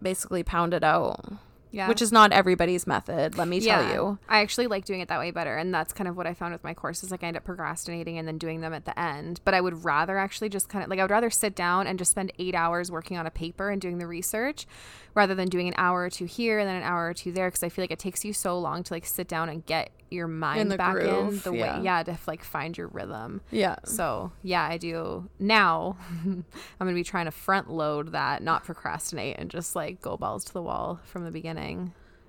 [0.00, 1.20] basically pound it out.
[1.70, 1.88] Yeah.
[1.88, 4.18] Which is not everybody's method, let me tell you.
[4.28, 5.56] I actually like doing it that way better.
[5.56, 7.10] And that's kind of what I found with my courses.
[7.10, 9.40] Like I end up procrastinating and then doing them at the end.
[9.44, 11.98] But I would rather actually just kind of like I would rather sit down and
[11.98, 14.66] just spend eight hours working on a paper and doing the research
[15.14, 17.50] rather than doing an hour or two here and then an hour or two there.
[17.50, 19.90] Cause I feel like it takes you so long to like sit down and get
[20.10, 21.78] your mind the back in the yeah.
[21.78, 23.40] way yeah, to like find your rhythm.
[23.50, 23.76] Yeah.
[23.84, 25.96] So yeah, I do now.
[26.24, 26.44] I'm
[26.78, 30.52] gonna be trying to front load that, not procrastinate, and just like go balls to
[30.52, 31.57] the wall from the beginning.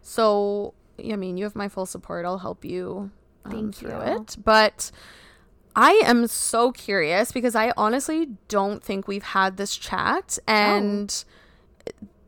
[0.02, 2.26] So, I mean, you have my full support.
[2.26, 3.12] I'll help you
[3.46, 4.22] um, through you.
[4.22, 4.38] it.
[4.44, 4.92] But
[5.76, 10.40] I am so curious because I honestly don't think we've had this chat.
[10.48, 11.24] And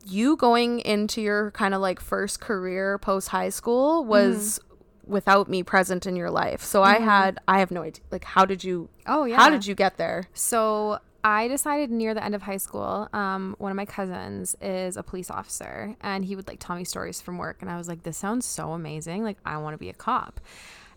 [0.04, 4.60] you going into your kind of like first career post high school was
[5.06, 6.62] without me present in your life.
[6.62, 8.02] So I had, I have no idea.
[8.10, 9.36] Like, how did you, Oh yeah.
[9.36, 10.28] how did you get there?
[10.34, 14.96] So I decided near the end of high school, um, one of my cousins is
[14.96, 17.58] a police officer and he would like tell me stories from work.
[17.60, 19.22] And I was like, this sounds so amazing.
[19.22, 20.40] Like, I want to be a cop.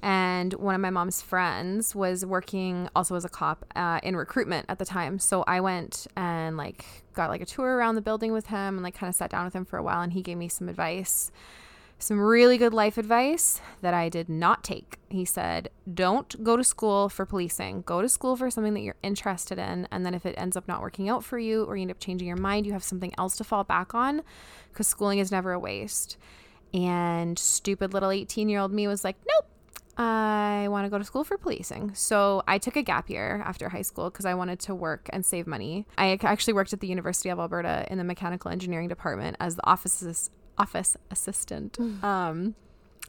[0.01, 4.65] And one of my mom's friends was working also as a cop uh, in recruitment
[4.67, 5.19] at the time.
[5.19, 8.83] So I went and like got like a tour around the building with him and
[8.83, 10.01] like kind of sat down with him for a while.
[10.01, 11.31] And he gave me some advice
[11.97, 14.99] some really good life advice that I did not take.
[15.09, 17.83] He said, Don't go to school for policing.
[17.83, 19.87] Go to school for something that you're interested in.
[19.91, 21.99] And then if it ends up not working out for you or you end up
[21.99, 24.23] changing your mind, you have something else to fall back on
[24.71, 26.17] because schooling is never a waste.
[26.73, 29.47] And stupid little 18 year old me was like, Nope.
[29.97, 31.95] I want to go to school for policing.
[31.95, 35.25] So I took a gap year after high school because I wanted to work and
[35.25, 35.85] save money.
[35.97, 39.65] I actually worked at the University of Alberta in the mechanical engineering department as the
[39.65, 40.01] office
[40.57, 41.77] office assistant.
[42.03, 42.55] Um,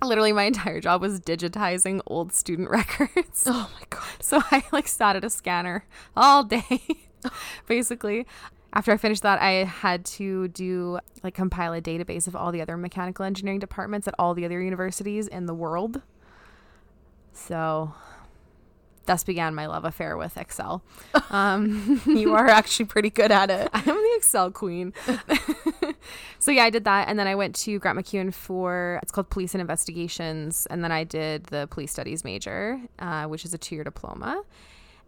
[0.02, 3.44] literally, my entire job was digitizing old student records.
[3.46, 4.02] Oh my God.
[4.20, 5.84] So I like sat at a scanner
[6.16, 6.80] all day,
[7.66, 8.26] basically.
[8.72, 12.60] After I finished that, I had to do like compile a database of all the
[12.60, 16.02] other mechanical engineering departments at all the other universities in the world.
[17.32, 17.94] So
[19.06, 20.82] thus began my love affair with Excel.
[21.30, 23.68] Um, You are actually pretty good at it.
[23.74, 24.94] I am the Excel queen.
[26.38, 29.28] so yeah, I did that, and then I went to Grant MacEwan for it's called
[29.28, 33.58] Police and Investigations, and then I did the Police Studies major, uh, which is a
[33.58, 34.42] two-year diploma.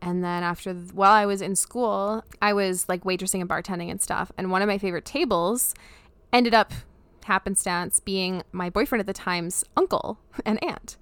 [0.01, 4.01] And then after, while I was in school, I was like waitressing and bartending and
[4.01, 4.31] stuff.
[4.39, 5.75] And one of my favorite tables
[6.33, 6.73] ended up
[7.25, 10.97] happenstance being my boyfriend at the time's uncle and aunt.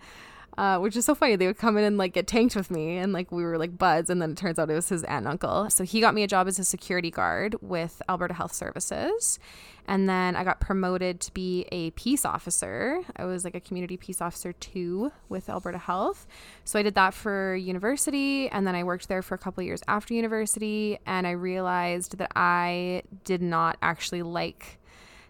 [0.58, 1.36] Uh, which is so funny.
[1.36, 3.76] They would come in and like get tanked with me, and like we were like
[3.76, 4.08] buds.
[4.08, 5.68] And then it turns out it was his aunt and uncle.
[5.68, 9.38] So he got me a job as a security guard with Alberta Health Services,
[9.86, 13.02] and then I got promoted to be a peace officer.
[13.16, 16.26] I was like a community peace officer too with Alberta Health.
[16.64, 19.82] So I did that for university, and then I worked there for a couple years
[19.86, 20.98] after university.
[21.04, 24.78] And I realized that I did not actually like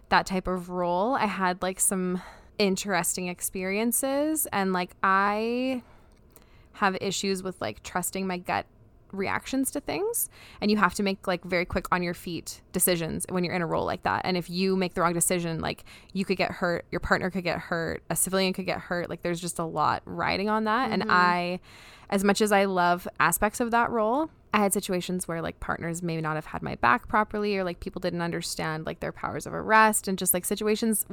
[0.09, 1.15] that type of role.
[1.15, 2.21] I had like some
[2.59, 5.83] interesting experiences and like I
[6.73, 8.65] have issues with like trusting my gut
[9.11, 10.29] reactions to things
[10.61, 13.61] and you have to make like very quick on your feet decisions when you're in
[13.61, 14.21] a role like that.
[14.25, 17.43] And if you make the wrong decision like you could get hurt your partner could
[17.43, 20.91] get hurt a civilian could get hurt like there's just a lot riding on that.
[20.91, 21.11] And mm-hmm.
[21.11, 21.59] I
[22.09, 26.01] as much as I love aspects of that role I had situations where like partners
[26.01, 29.45] may not have had my back properly or like people didn't understand like their powers
[29.45, 31.05] of arrest and just like situations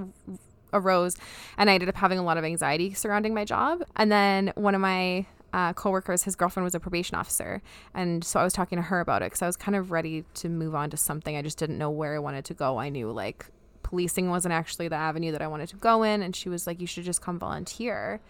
[0.74, 1.16] arose
[1.56, 3.82] and I ended up having a lot of anxiety surrounding my job.
[3.96, 7.62] And then one of my uh, coworkers, his girlfriend was a probation officer.
[7.94, 10.24] And so I was talking to her about it because I was kind of ready
[10.34, 11.36] to move on to something.
[11.36, 12.78] I just didn't know where I wanted to go.
[12.78, 13.46] I knew like
[13.84, 16.22] policing wasn't actually the avenue that I wanted to go in.
[16.22, 18.20] And she was like, you should just come volunteer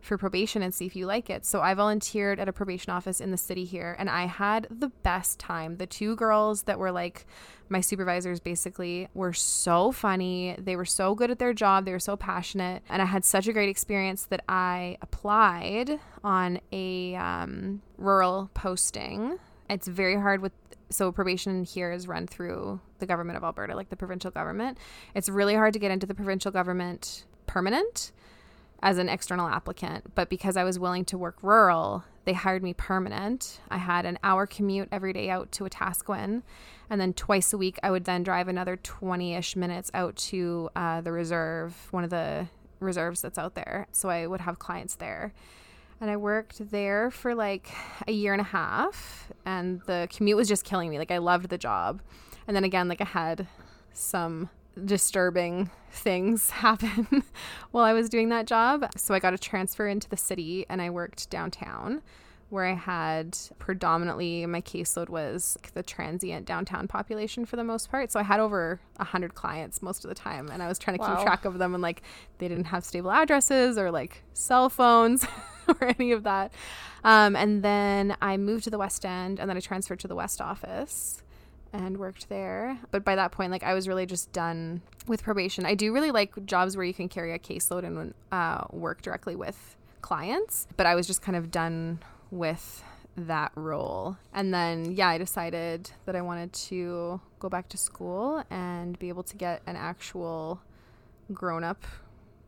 [0.00, 1.44] for probation and see if you like it.
[1.44, 4.88] So I volunteered at a probation office in the city here and I had the
[4.88, 5.76] best time.
[5.76, 7.26] The two girls that were like
[7.68, 10.56] my supervisors basically were so funny.
[10.58, 11.84] They were so good at their job.
[11.84, 12.82] They were so passionate.
[12.88, 19.38] And I had such a great experience that I applied on a um, rural posting.
[19.68, 20.52] It's very hard with
[20.92, 24.76] so probation here is run through the government of Alberta, like the provincial government.
[25.14, 28.10] It's really hard to get into the provincial government permanent
[28.82, 32.74] as an external applicant, but because I was willing to work rural, they hired me
[32.74, 33.60] permanent.
[33.70, 36.42] I had an hour commute every day out to Wetaskiwin,
[36.88, 41.00] and then twice a week I would then drive another 20-ish minutes out to uh,
[41.00, 42.48] the reserve, one of the
[42.80, 43.86] reserves that's out there.
[43.92, 45.32] So I would have clients there.
[46.00, 47.70] And I worked there for like
[48.08, 50.98] a year and a half, and the commute was just killing me.
[50.98, 52.00] Like I loved the job.
[52.46, 53.46] And then again, like I had
[53.92, 54.48] some
[54.84, 57.22] disturbing things happen
[57.70, 58.86] while I was doing that job.
[58.96, 62.02] So I got a transfer into the city and I worked downtown
[62.48, 68.10] where I had predominantly my caseload was the transient downtown population for the most part.
[68.10, 71.00] So I had over 100 clients most of the time and I was trying to
[71.02, 71.14] Wow.
[71.16, 72.02] keep track of them and like
[72.38, 75.24] they didn't have stable addresses or like cell phones
[75.68, 76.52] or any of that.
[77.04, 80.16] Um, and then I moved to the West End and then I transferred to the
[80.16, 81.22] West office
[81.72, 82.78] and worked there.
[82.90, 85.66] But by that point, like I was really just done with probation.
[85.66, 89.36] I do really like jobs where you can carry a caseload and uh, work directly
[89.36, 92.82] with clients, but I was just kind of done with
[93.16, 94.16] that role.
[94.32, 99.08] And then, yeah, I decided that I wanted to go back to school and be
[99.08, 100.60] able to get an actual
[101.32, 101.84] grown up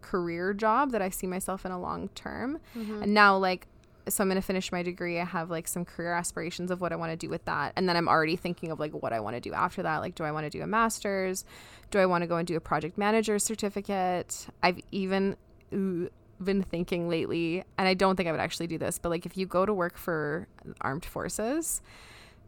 [0.01, 2.59] career job that I see myself in a long term.
[3.03, 3.67] And now, like,
[4.09, 5.21] so I'm going to finish my degree.
[5.21, 7.73] I have like some career aspirations of what I want to do with that.
[7.77, 9.99] And then I'm already thinking of like what I want to do after that.
[9.99, 11.45] Like, do I want to do a master's?
[11.91, 14.47] Do I want to go and do a project manager certificate?
[14.63, 15.37] I've even
[15.73, 16.11] ooh,
[16.43, 19.37] been thinking lately, and I don't think I would actually do this, but like if
[19.37, 20.49] you go to work for
[20.81, 21.81] armed forces,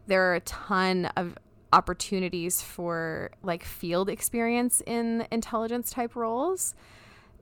[0.06, 1.38] there are a ton of
[1.72, 6.74] opportunities for like field experience in intelligence type roles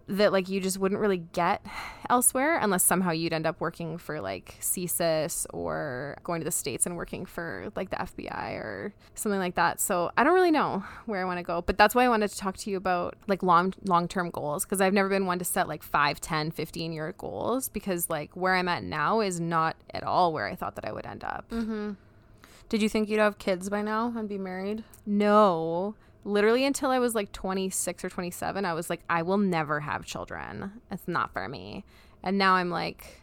[0.08, 1.64] that like you just wouldn't really get
[2.10, 6.86] elsewhere unless somehow you'd end up working for like CSIS or going to the states
[6.86, 9.80] and working for like the FBI or something like that.
[9.80, 12.30] So I don't really know where I want to go, but that's why I wanted
[12.30, 15.44] to talk to you about like long long-term goals because I've never been one to
[15.44, 19.76] set like 5, 10, 15 year goals because like where I'm at now is not
[19.94, 21.48] at all where I thought that I would end up.
[21.50, 21.96] Mhm.
[22.68, 24.84] Did you think you'd have kids by now and be married?
[25.04, 25.94] No.
[26.24, 30.04] Literally until I was like 26 or 27, I was like, I will never have
[30.04, 30.80] children.
[30.90, 31.85] It's not for me.
[32.22, 33.22] And now I'm like,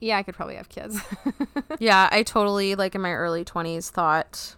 [0.00, 1.00] yeah, I could probably have kids.
[1.78, 4.56] yeah, I totally like in my early 20s thought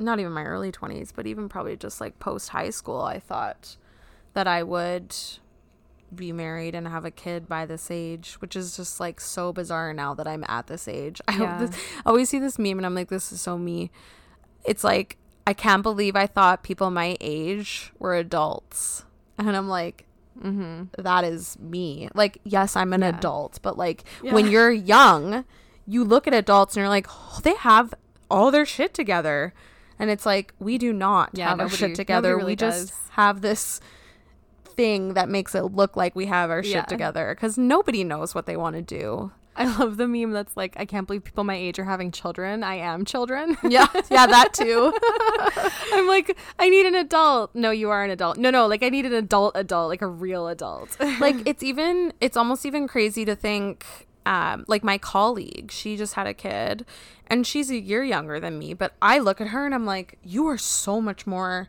[0.00, 3.76] not even my early 20s, but even probably just like post high school, I thought
[4.32, 5.14] that I would
[6.12, 9.92] be married and have a kid by this age, which is just like so bizarre
[9.92, 11.20] now that I'm at this age.
[11.28, 11.68] I Yeah.
[11.70, 13.90] I always see this meme and I'm like this is so me.
[14.64, 19.04] It's like I can't believe I thought people my age were adults.
[19.38, 20.06] And I'm like
[20.98, 22.08] that is me.
[22.14, 23.12] Like, yes, I'm an Mm-hmm.
[23.12, 23.18] Yeah.
[23.18, 25.44] adult, but like when you're young,
[25.86, 27.92] you look at adults and you're like, oh, they have
[28.30, 29.52] all their shit together.
[29.98, 32.36] And it's like, we do not Yeah, have our shit together.
[32.36, 33.80] really we just have this
[34.64, 36.82] thing that makes it look like we have our shit Yeah.
[36.84, 39.32] together because nobody knows what they want to do.
[39.56, 42.62] I love the meme that's like, I can't believe people my age are having children.
[42.62, 43.56] I am children.
[43.62, 44.92] Yeah, yeah, that too.
[45.92, 47.54] I'm like, I need an adult.
[47.54, 48.38] No, you are an adult.
[48.38, 50.96] No, no, like I need an adult adult, like a real adult.
[51.20, 53.84] like it's even it's almost even crazy to think
[54.26, 56.84] um like my colleague she just had a kid
[57.26, 60.18] and she's a year younger than me but i look at her and i'm like
[60.22, 61.68] you are so much more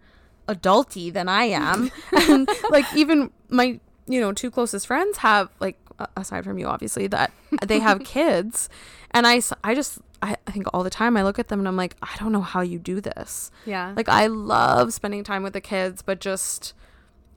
[0.50, 5.78] adulty than i am and like even my you know two closest friends have like
[6.16, 7.32] aside from you obviously that
[7.66, 8.70] they have kids
[9.12, 11.68] and I I just I, I think all the time i look at them and
[11.68, 13.94] i'm like i don't know how you do this yeah.
[13.96, 16.74] like I love spending time with the kids, but just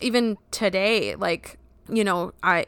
[0.01, 2.67] even today, like, you know, I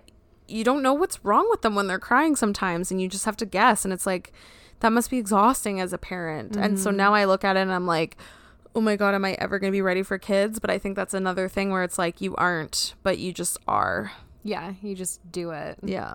[0.49, 3.37] you don't know what's wrong with them when they're crying sometimes and you just have
[3.37, 4.33] to guess and it's like
[4.79, 6.57] that must be exhausting as a parent.
[6.57, 7.15] And so now mm-hmm.
[7.15, 8.17] I look at it and I'm like,
[8.75, 10.97] "Oh my god, am I ever going to be ready for kids?" But I think
[10.97, 14.13] that's another thing where it's like you aren't, but you just are.
[14.47, 15.79] Yeah, you just do it.
[15.83, 16.15] Yeah.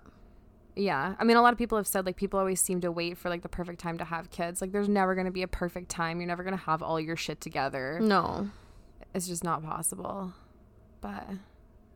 [0.76, 1.16] Yeah.
[1.20, 3.30] I mean, a lot of people have said like people always seem to wait for
[3.30, 4.62] like the perfect time to have kids.
[4.62, 6.20] Like there's never going to be a perfect time.
[6.20, 8.00] You're never going to have all your shit together.
[8.02, 8.50] No.
[9.14, 10.34] It's just not possible.
[11.02, 11.28] But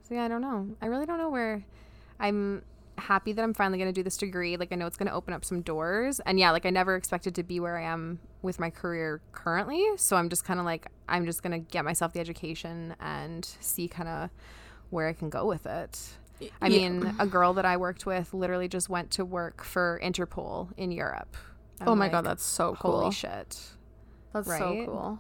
[0.04, 0.76] so yeah, I don't know.
[0.82, 1.63] I really don't know where
[2.19, 2.63] I'm
[2.98, 4.58] happy that I'm finally going to do this degree.
[4.58, 6.19] Like I know it's going to open up some doors.
[6.26, 9.84] And yeah, like I never expected to be where I am with my career currently.
[9.98, 13.45] So I'm just kind of like I'm just going to get myself the education and
[13.60, 14.30] see kind of
[14.89, 16.00] where I can go with it.
[16.62, 16.89] I Yeah.
[16.89, 20.91] mean, a girl that I worked with literally just went to work for Interpol in
[20.91, 21.36] Europe.
[21.82, 23.00] Oh I'm my like, god, that's so cool.
[23.02, 23.60] holy shit.
[24.34, 25.19] That's so cool.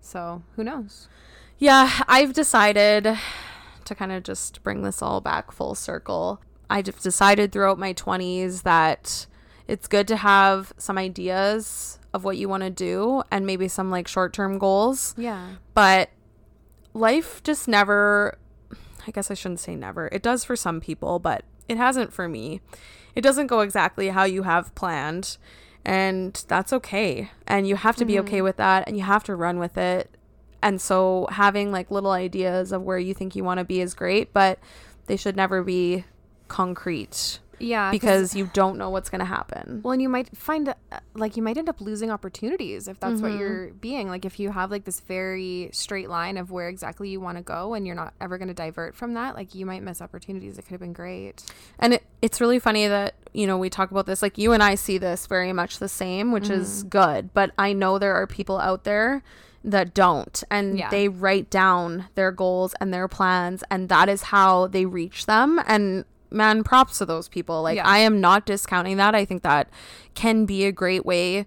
[0.00, 1.08] So who knows?
[1.58, 3.16] Yeah, I've decided
[3.84, 6.40] to kind of just bring this all back full circle.
[6.68, 9.26] I just decided throughout my 20s that
[9.68, 13.90] it's good to have some ideas of what you want to do and maybe some
[13.90, 15.46] like short term goals, Yeah.
[15.74, 16.10] but
[16.94, 18.38] life just never,
[19.06, 20.08] I guess I shouldn't say never.
[20.12, 22.60] It does for some people, but it hasn't for me.
[23.14, 25.38] It doesn't go exactly how you have planned,
[25.84, 27.30] and that's okay.
[27.46, 28.44] And you have to be okay mm-hmm.
[28.44, 30.10] with that, and you have to run with it.
[30.62, 33.94] And so having like little ideas of where you think you want to be is
[33.94, 34.58] great, but
[35.06, 36.04] they should never be
[36.48, 37.38] concrete.
[37.58, 39.80] Yeah, 'cause- because you don't know what's going to happen.
[39.82, 40.74] Well, and you might find uh,
[41.14, 43.22] like you might end up losing opportunities if that's Mm-hmm.
[43.30, 44.08] what you're being.
[44.08, 47.42] Like if you have like this very straight line of where exactly you want to
[47.42, 50.56] go and you're not ever going to divert from that, like you might miss opportunities
[50.56, 51.44] that could have been great.
[51.78, 54.22] And it, it's really funny that, you know, we talk about this.
[54.22, 56.88] Like, you and I see this very much the same, which is Mm-hmm.
[56.88, 57.34] good.
[57.34, 59.22] But I know there are people out there
[59.64, 60.44] that don't.
[60.50, 60.90] And Yeah.
[60.90, 63.64] they write down their goals and their plans.
[63.70, 65.60] And that is how they reach them.
[65.66, 67.62] And man, props to those people.
[67.62, 67.86] Like, Yeah.
[67.86, 69.14] I am not discounting that.
[69.14, 69.68] I think that
[70.14, 71.46] can be a great way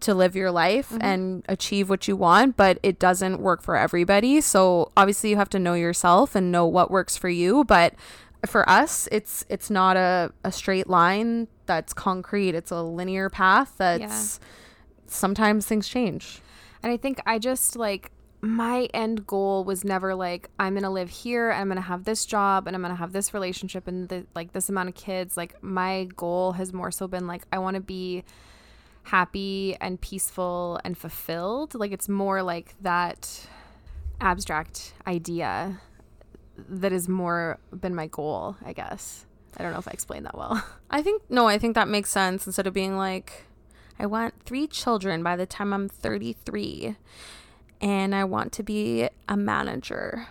[0.00, 1.02] to live your life Mm-hmm.
[1.02, 4.40] and achieve what you want, but it doesn't work for everybody.
[4.40, 7.64] So obviously you have to know yourself and know what works for you.
[7.64, 7.94] But
[8.46, 12.54] for us, it's it's not a, a straight line that's concrete.
[12.54, 14.40] It's a linear path that's
[15.06, 16.40] sometimes things change.
[16.82, 18.10] And I think I just like
[18.42, 22.24] my end goal was never like I'm gonna live here, and I'm gonna have this
[22.24, 25.36] job, and I'm gonna have this relationship and the, like this amount of kids.
[25.36, 28.24] Like my goal has more so been like I want to be
[29.04, 31.74] happy and peaceful and fulfilled.
[31.74, 33.46] Like it's more like that
[34.20, 35.80] abstract idea
[36.56, 39.26] that has more been my goal, I guess.
[39.56, 40.64] I don't know if I explained that well.
[40.90, 43.44] I think no, I think that makes sense instead of being like
[43.98, 46.96] I want 3 children by the time I'm 33
[47.80, 50.26] and I want to be a manager.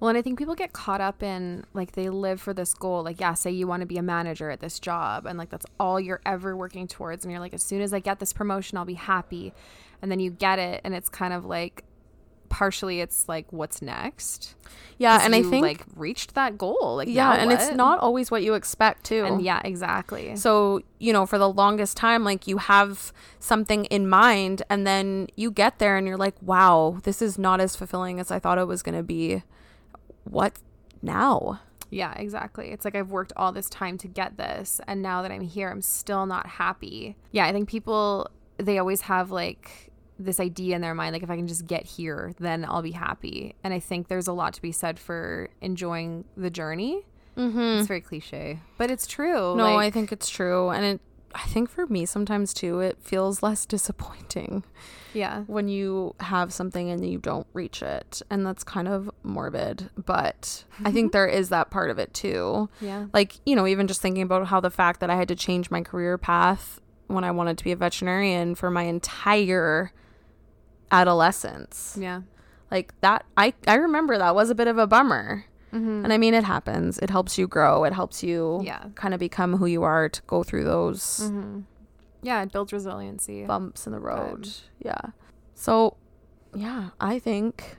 [0.00, 3.02] Well, and I think people get caught up in like they live for this goal.
[3.02, 5.66] Like, yeah, say you want to be a manager at this job, and like that's
[5.78, 7.24] all you're ever working towards.
[7.24, 9.52] And you're like, as soon as I get this promotion, I'll be happy.
[10.00, 11.84] And then you get it, and it's kind of like
[12.50, 14.54] partially it's like, what's next?
[15.00, 16.96] yeah and I think like reached that goal.
[16.96, 19.24] Like, yeah, and it's not always what you expect too.
[19.24, 20.36] And yeah, exactly.
[20.36, 25.28] So, you know, for the longest time, like you have something in mind, and then
[25.36, 28.58] you get there and you're like, wow, this is not as fulfilling as I thought
[28.58, 29.42] it was going to be.
[30.24, 30.58] What
[31.00, 31.60] now?
[31.88, 32.70] Yeah, exactly.
[32.70, 35.70] It's like I've worked all this time to get this, and now that I'm here,
[35.70, 37.16] I'm still not happy.
[37.32, 39.89] Yeah, I think people they always have like
[40.24, 42.92] this idea in their mind like if I can just get here, then I'll be
[42.92, 43.54] happy.
[43.64, 47.04] And I think there's a lot to be said for enjoying the journey.
[47.36, 47.78] Mm-hmm.
[47.78, 49.56] It's very cliche, but it's true.
[49.56, 50.68] No, like, I think it's true.
[50.70, 51.00] And it,
[51.34, 54.64] I think for me, sometimes too, it feels less disappointing
[55.14, 58.22] yeah, when you have something and you don't reach it.
[58.30, 59.90] And that's kind of morbid.
[59.96, 62.68] But I think there is that part of it too.
[62.80, 65.36] yeah, like you know even just thinking about how the fact that i had to
[65.36, 69.92] change my career path when i wanted to be a veterinarian for my entire
[70.90, 71.96] adolescence.
[72.00, 72.22] Yeah,
[72.70, 75.44] like that i i remember that was a bit of a bummer.
[75.72, 76.04] Mm-hmm.
[76.04, 76.98] And i mean it happens.
[76.98, 77.84] It helps you grow.
[77.84, 78.84] It helps you Yeah.
[78.96, 81.60] kind of become who you are to go through those mm-hmm.
[82.22, 82.42] yeah.
[82.42, 83.44] It builds resiliency.
[83.44, 84.48] bumps in the road.
[84.78, 85.00] Yeah.
[85.54, 85.96] So
[86.52, 87.76] yeah i think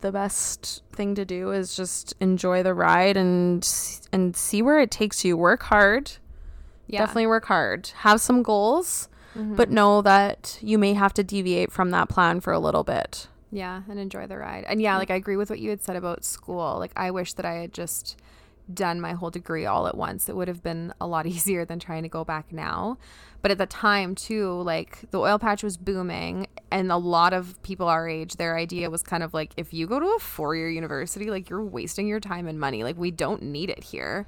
[0.00, 3.66] the best thing to do is just enjoy the ride and
[4.12, 5.36] and see where it takes you.
[5.36, 6.12] Work hard.
[6.86, 7.88] Yeah, definitely work hard.
[7.98, 9.56] Have some goals Mm-hmm.
[9.56, 13.26] but know that you may have to deviate from that plan for a little bit
[13.54, 14.64] Yeah, and enjoy the ride.
[14.66, 16.76] And yeah, like I agree with what you had said about school.
[16.80, 18.16] Like I wish that I had just
[18.72, 20.28] done my whole degree all at once.
[20.28, 22.98] It would have been a lot easier than trying to go back now.
[23.42, 27.62] But at the time too, like the oil patch was booming and a lot of
[27.62, 30.70] people our age, their idea was kind of like if you go to a four-year
[30.70, 32.82] university, like you're wasting your time and money.
[32.82, 34.26] Like we don't need it here.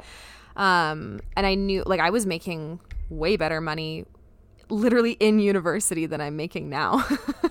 [0.54, 2.78] Um and I knew like I was making
[3.10, 4.04] way better money
[4.68, 7.04] literally in university than I'm making now.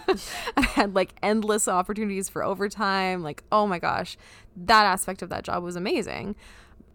[0.57, 3.23] I had like endless opportunities for overtime.
[3.23, 4.17] Like, oh my gosh,
[4.57, 6.35] that aspect of that job was amazing.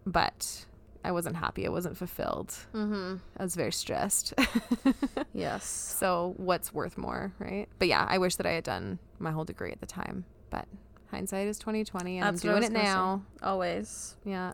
[0.07, 0.66] But
[1.05, 1.66] I wasn't happy.
[1.66, 2.55] I wasn't fulfilled.
[2.75, 3.16] Mm-hmm.
[3.39, 4.35] I was very stressed.
[5.33, 7.68] yes so, what's worth more, right?
[7.79, 10.25] But yeah, I wish that I had done my whole degree at the time.
[10.51, 10.66] But
[11.11, 13.23] hindsight is 2020 and That's I'm doing it now.
[13.43, 14.53] always Yeah.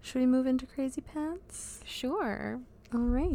[0.00, 2.60] should we move into crazy pants Sure.
[2.94, 3.30] All right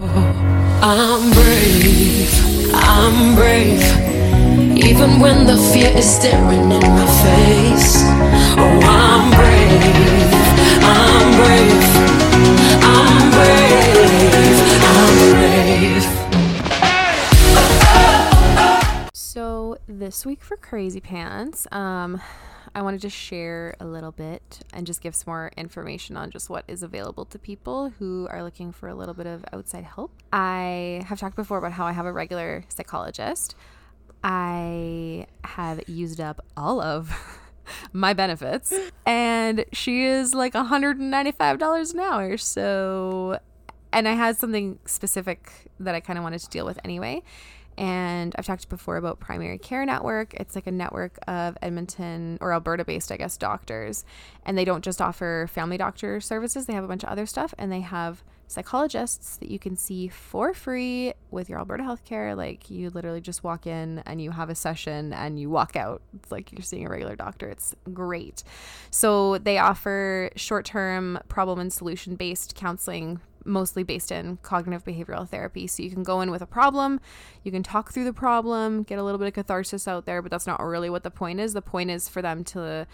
[0.83, 2.31] I'm brave,
[2.73, 3.81] I'm brave.
[4.77, 7.97] Even when the fear is staring in my face.
[8.57, 10.33] Oh, I'm brave,
[10.83, 11.83] I'm brave,
[12.81, 14.59] I'm brave,
[14.97, 16.03] I'm brave.
[19.13, 22.19] So this week for Crazy Pants, um,
[22.73, 26.49] I wanted to share a little bit and just give some more information on just
[26.49, 30.11] what is available to people who are looking for a little bit of outside help.
[30.31, 33.55] I have talked before about how I have a regular psychologist.
[34.23, 37.11] I have used up all of
[37.93, 38.73] my benefits,
[39.05, 42.37] and she is like $195 an hour.
[42.37, 43.39] So
[43.93, 47.23] and I had something specific that I kind of wanted to deal with anyway.
[47.77, 50.33] And I've talked before about Primary Care Network.
[50.35, 54.05] It's like a network of Edmonton or Alberta based, I guess, doctors.
[54.45, 57.53] And they don't just offer family doctor services, they have a bunch of other stuff.
[57.57, 62.35] And they have psychologists that you can see for free with your Alberta Healthcare.
[62.35, 66.01] Like you literally just walk in and you have a session and you walk out.
[66.13, 67.49] It's like you're seeing a regular doctor.
[67.49, 68.43] It's great.
[68.91, 73.21] So they offer short term problem and solution based counseling.
[73.43, 75.67] Mostly based in cognitive behavioral therapy.
[75.67, 76.99] So you can go in with a problem,
[77.43, 80.31] you can talk through the problem, get a little bit of catharsis out there, but
[80.31, 81.53] that's not really what the point is.
[81.53, 82.87] The point is for them to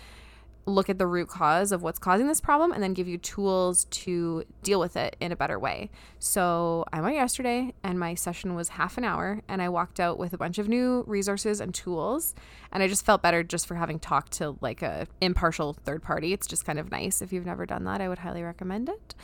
[0.67, 3.85] look at the root cause of what's causing this problem and then give you tools
[3.85, 5.89] to deal with it in a better way.
[6.19, 10.19] So I went yesterday and my session was half an hour and I walked out
[10.19, 12.35] with a bunch of new resources and tools
[12.71, 16.33] and I just felt better just for having talked to like a impartial third party.
[16.33, 17.21] It's just kind of nice.
[17.21, 19.15] If you've never done that, I would highly recommend it.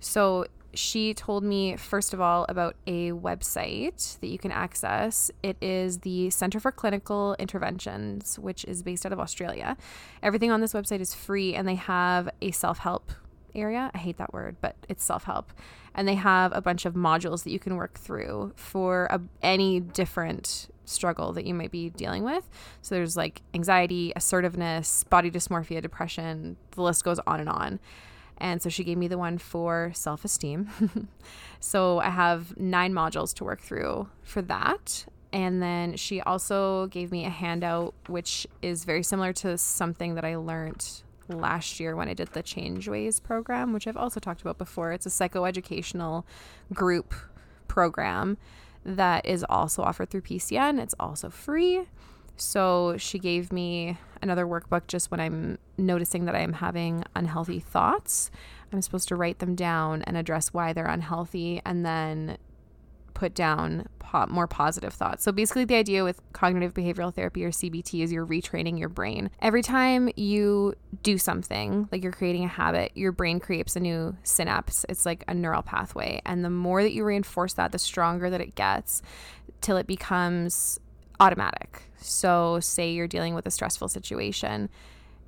[0.00, 0.46] So
[0.76, 5.30] she told me, first of all, about a website that you can access.
[5.42, 9.76] It is the Center for Clinical Interventions, which is based out of Australia.
[10.22, 13.12] Everything on this website is free, and they have a self help
[13.54, 13.90] area.
[13.94, 15.52] I hate that word, but it's self help.
[15.94, 19.80] And they have a bunch of modules that you can work through for a, any
[19.80, 22.48] different struggle that you might be dealing with.
[22.82, 27.80] So there's like anxiety, assertiveness, body dysmorphia, depression, the list goes on and on.
[28.38, 31.08] And so she gave me the one for self esteem.
[31.60, 35.06] so I have nine modules to work through for that.
[35.32, 40.24] And then she also gave me a handout, which is very similar to something that
[40.24, 44.58] I learned last year when I did the Changeways program, which I've also talked about
[44.58, 44.92] before.
[44.92, 46.24] It's a psychoeducational
[46.72, 47.14] group
[47.68, 48.38] program
[48.84, 50.80] that is also offered through PCN.
[50.80, 51.86] It's also free.
[52.36, 57.60] So she gave me another workbook just when I'm noticing that I am having unhealthy
[57.60, 58.30] thoughts.
[58.72, 62.36] I'm supposed to write them down and address why they're unhealthy and then
[63.14, 65.24] put down po- more positive thoughts.
[65.24, 69.30] So basically, the idea with cognitive behavioral therapy or CBT is you're retraining your brain.
[69.40, 74.16] Every time you do something, like you're creating a habit, your brain creates a new
[74.22, 74.84] synapse.
[74.90, 76.20] It's like a neural pathway.
[76.26, 79.00] And the more that you reinforce that, the stronger that it gets
[79.62, 80.78] till it becomes
[81.20, 81.82] automatic.
[81.98, 84.68] So, say you're dealing with a stressful situation.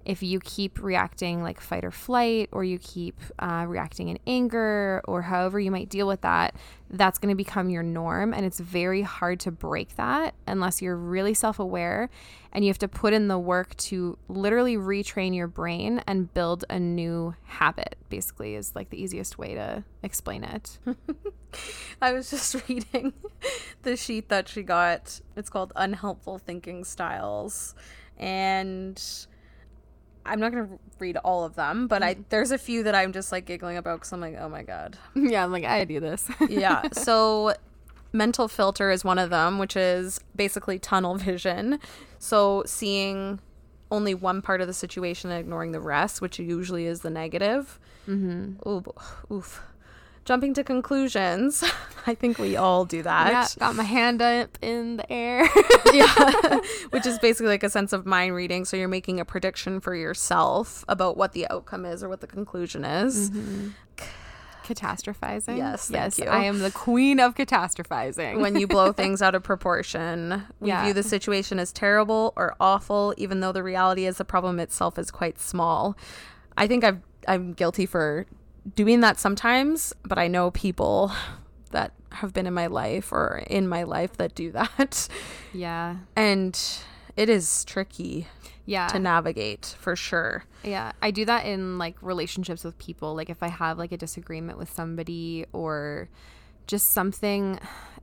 [0.09, 5.03] If you keep reacting like fight or flight, or you keep uh, reacting in anger,
[5.05, 6.55] or however you might deal with that,
[6.89, 8.33] that's going to become your norm.
[8.33, 12.09] And it's very hard to break that unless you're really self aware
[12.53, 16.65] and you have to put in the work to literally retrain your brain and build
[16.71, 20.79] a new habit, basically, is like the easiest way to explain it.
[22.01, 23.13] I was just reading
[23.83, 25.21] the sheet that she got.
[25.37, 27.75] It's called Unhelpful Thinking Styles.
[28.17, 29.01] And
[30.29, 33.13] I'm not going to read all of them, but I there's a few that I'm
[33.13, 36.01] just like giggling about cuz I'm like, "Oh my god." yeah, I'm like, I do
[36.01, 36.29] this.
[36.49, 36.83] yeah.
[36.93, 37.55] So
[38.13, 41.79] mental filter is one of them, which is basically tunnel vision.
[42.19, 43.41] So seeing
[43.91, 47.79] only one part of the situation and ignoring the rest, which usually is the negative.
[48.07, 48.69] Mm-hmm.
[48.69, 48.85] Ooh,
[49.35, 49.63] oof.
[50.29, 51.65] Jumping to conclusions.
[52.07, 53.33] I think we all do that.
[53.33, 55.49] yeah, got my hand up in the air.
[55.95, 56.61] yeah.
[56.91, 58.67] Which is basically like a sense of mind reading.
[58.67, 62.27] So you're making a prediction for yourself about what the outcome is or what the
[62.27, 63.31] conclusion is.
[63.31, 63.69] Mm-hmm.
[64.67, 65.57] Catastrophizing.
[65.57, 66.27] Yes, yes, you.
[66.27, 68.39] I am the queen of catastrophizing.
[68.43, 70.43] when you blow things out of proportion.
[70.61, 70.85] We Yeah.
[70.85, 74.99] view the situation as terrible or awful, even though the reality is the problem itself
[74.99, 75.97] is quite small.
[76.55, 78.27] I think I've I'm guilty for
[78.75, 81.13] doing that sometimes, but I know people
[81.71, 85.09] that have been in my life or in my life that do that.
[85.53, 86.59] yeah, And
[87.17, 88.27] it is tricky
[88.65, 90.45] yeah, to navigate for sure.
[90.63, 90.93] yeah.
[91.03, 93.15] I do that in like relationships with people.
[93.15, 96.09] Like if I have like a disagreement with somebody or
[96.67, 97.59] just something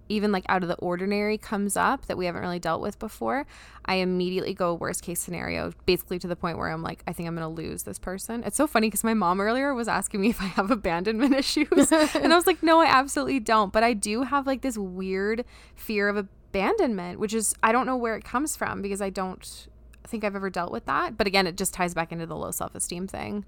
[0.10, 3.45] even like out of the ordinary comes up that we haven't really dealt with before,
[3.86, 7.28] I immediately go worst case scenario, basically to the point where I'm like, I think
[7.28, 8.43] I'm gonna lose this person.
[8.43, 11.91] It's so funny because my mom earlier was asking me if I have abandonment issues,
[11.91, 13.74] and I was like, no, I absolutely don't.
[13.74, 15.45] But I do have like this weird
[15.76, 19.68] fear of abandonment, which is I don't know where it comes from because I don't
[20.08, 21.18] think I've ever dealt with that.
[21.18, 23.45] But again, it just ties back into the low self esteem thing.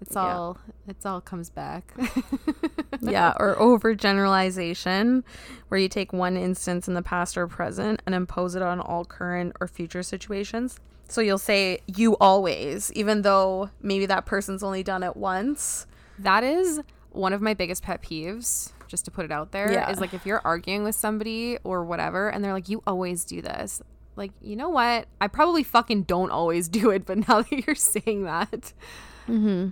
[0.00, 0.36] It's Yeah.
[0.36, 1.92] all it's all comes back.
[3.00, 5.22] yeah, or overgeneralization,
[5.68, 9.04] where you take one instance in the past or present and impose it on all
[9.04, 10.78] current or future situations.
[11.08, 15.86] So you'll say you always, even though maybe that person's only done it once.
[16.18, 16.80] That is
[17.10, 19.94] one of my biggest pet peeves, just to put it out there, is Yeah.
[19.98, 23.80] like if you're arguing with somebody or whatever and they're like, you always do this.
[24.16, 25.06] Like, you know what?
[25.20, 28.72] I probably fucking don't always do it, but now that you're saying that,
[29.28, 29.68] mm-hmm.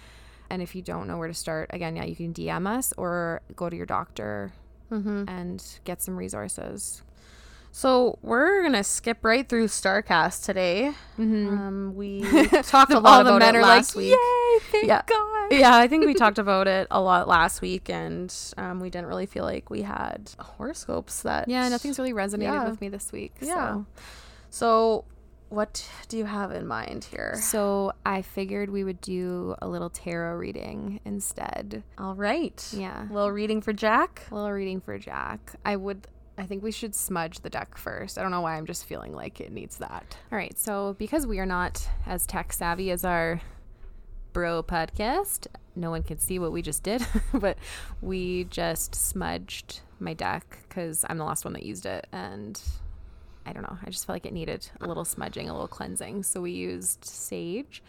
[0.48, 3.40] And if you don't know where to start, again, yeah, you can DM us or
[3.54, 4.52] go to your doctor
[4.90, 5.24] mm-hmm.
[5.28, 7.02] and get some resources.
[7.72, 10.92] So, we're going to skip right through StarCast today.
[11.18, 12.22] Um, we
[12.62, 14.10] talked a lot about it last like, week.
[14.12, 15.02] Yay, thank Yeah.
[15.06, 15.52] God.
[15.52, 19.06] yeah, I think we talked about it a lot last week, and um, we didn't
[19.06, 21.48] really feel like we had horoscopes that.
[21.48, 22.68] Yeah, nothing's really resonated Yeah.
[22.68, 23.34] with me this week.
[23.40, 23.54] Yeah.
[23.74, 23.86] So.
[24.50, 25.04] So,
[25.48, 27.36] what do you have in mind here?
[27.40, 31.82] So I figured we would do a little tarot reading instead.
[31.98, 32.68] All right.
[32.72, 33.08] Yeah.
[33.08, 34.22] A little reading for Jack.
[34.30, 35.52] A little reading for Jack.
[35.64, 36.06] I would
[36.40, 38.16] I think we should smudge the deck first.
[38.16, 40.16] I don't know why I'm just feeling like it needs that.
[40.32, 43.42] All right, so because we are not as tech savvy as our
[44.32, 47.58] bro podcast, no one can see what we just did, but
[48.00, 52.58] we just smudged my deck cuz I'm the last one that used it and
[53.44, 53.76] I don't know.
[53.84, 56.22] I just felt like it needed a little smudging, a little cleansing.
[56.22, 57.82] So we used sage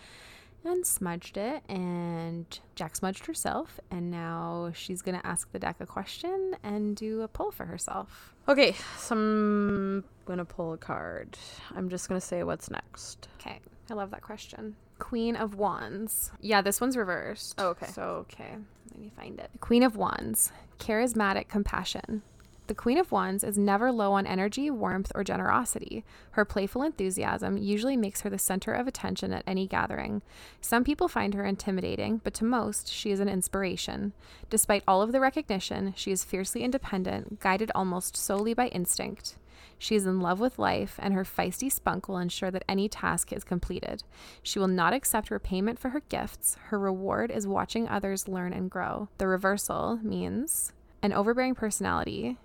[0.63, 3.79] and smudged it, and Jack smudged herself.
[3.89, 8.33] And now she's to ask the deck a question and do a pull for herself.
[8.47, 11.37] Okay, so I'm gonna pull a card.
[11.75, 13.27] I'm just gonna say what's next.
[13.39, 13.59] Okay.
[13.89, 14.75] I love that question.
[14.99, 16.31] Queen of Wands.
[16.39, 17.55] Yeah, this one's reversed.
[17.57, 17.87] Oh, okay.
[17.87, 18.55] So, okay.
[18.91, 19.49] Let me find it.
[19.59, 20.51] Queen of Wands.
[20.79, 22.21] Charismatic compassion.
[22.67, 26.05] The Queen of Wands is never low on energy, warmth, or generosity.
[26.31, 30.21] Her playful enthusiasm usually makes her the center of attention at any gathering.
[30.61, 34.13] Some people find her intimidating, but to most, she is an inspiration.
[34.49, 39.35] Despite all of the recognition, she is fiercely independent, guided almost solely by instinct.
[39.77, 43.33] She is in love with life, and her feisty spunk will ensure that any task
[43.33, 44.03] is completed.
[44.43, 46.55] She will not accept repayment for her gifts.
[46.65, 49.09] Her reward is watching others learn and grow.
[49.17, 52.37] The reversal means an overbearing personality,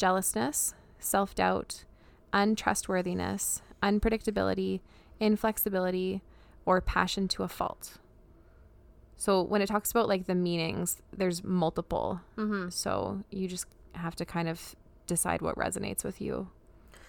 [0.00, 1.84] jealousness, self doubt,
[2.32, 4.80] untrustworthiness, unpredictability,
[5.20, 6.22] inflexibility,
[6.64, 7.98] or passion to a fault.
[9.18, 12.22] So when it talks about like the meanings, there's multiple.
[12.38, 12.70] Mm-hmm.
[12.70, 14.74] So you just have to kind of
[15.06, 16.48] decide what resonates with you.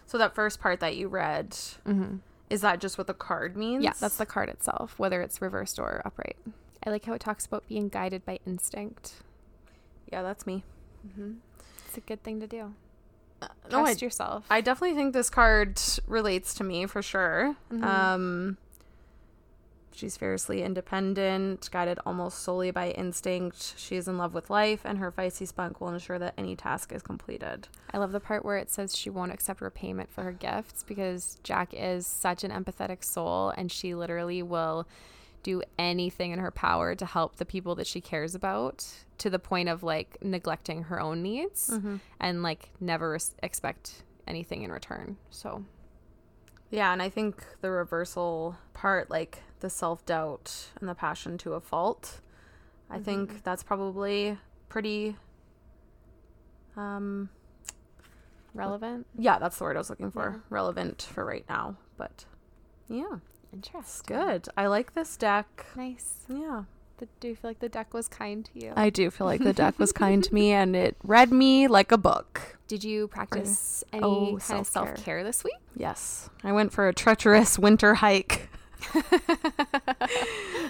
[0.05, 1.51] So that first part that you read,
[1.87, 2.17] Mm-hmm.
[2.49, 3.83] is that just what the card means?
[3.85, 6.35] Yeah, that's the card itself, whether it's reversed or upright.
[6.83, 9.13] I like how it talks about being guided by instinct.
[10.11, 10.65] yeah, that's me.
[11.91, 12.73] It's a good thing to do.
[13.69, 14.45] No, I, Trust yourself.
[14.49, 15.77] I definitely think this card
[16.07, 17.57] relates to me for sure.
[17.69, 17.83] Mhm.
[17.83, 18.57] Um,
[19.91, 23.73] she's fiercely independent, guided almost solely by instinct.
[23.77, 26.93] She is in love with life, and her feisty spunk will ensure that any task
[26.93, 27.67] is completed.
[27.93, 31.39] I love the part where it says she won't accept repayment for her gifts because
[31.43, 34.87] Jack is such an empathetic soul and she literally will
[35.43, 38.87] do anything in her power to help the people that she cares about
[39.21, 41.97] to the point of like neglecting her own needs Mm-hmm.
[42.19, 45.17] and like never res- expect anything in return.
[45.29, 45.63] So,
[46.69, 51.53] Yeah, and I think the reversal part, like the self doubt and the passion to
[51.53, 52.21] a fault,
[52.89, 54.37] I think that's probably
[54.69, 55.15] pretty.
[56.75, 57.29] Um,
[58.53, 59.05] relevant.
[59.17, 60.31] yeah, that's the word I was looking for.
[60.35, 60.39] Yeah.
[60.49, 62.25] Relevant for right now, but
[62.87, 63.17] yeah,
[63.53, 64.17] Interesting.
[64.17, 64.47] good.
[64.57, 65.65] I like this deck.
[65.75, 66.25] Nice.
[66.29, 66.63] Yeah.
[67.01, 68.73] The, do you feel like the deck was kind to you?
[68.75, 71.91] I do feel like the deck was kind to me and it read me like
[71.91, 72.59] a book.
[72.67, 74.95] Did you practice any oh, kind of self-care.
[74.95, 75.55] self care this week?
[75.75, 76.29] Yes.
[76.43, 78.49] I went for a treacherous winter hike.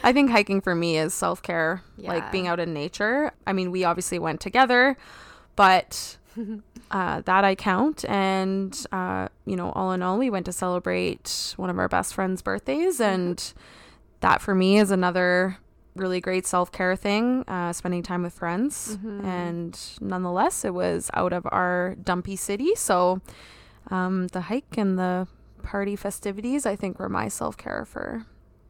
[0.05, 2.13] I think hiking for me is self care, Yeah.
[2.13, 3.34] like being out in nature.
[3.45, 4.95] I mean, we obviously went together,
[5.57, 6.17] but
[6.91, 8.05] uh, that I count.
[8.07, 12.13] And, uh, you know, all in all, we went to celebrate one of our best
[12.13, 13.01] friend's birthdays.
[13.01, 13.53] And
[14.21, 15.57] that for me is another
[15.95, 18.97] really great self care thing, uh, spending time with friends.
[19.03, 22.75] And nonetheless, it was out of our dumpy city.
[22.75, 23.21] So
[23.89, 25.27] um, the hike and the
[25.63, 28.25] party festivities, I think, were my self care for,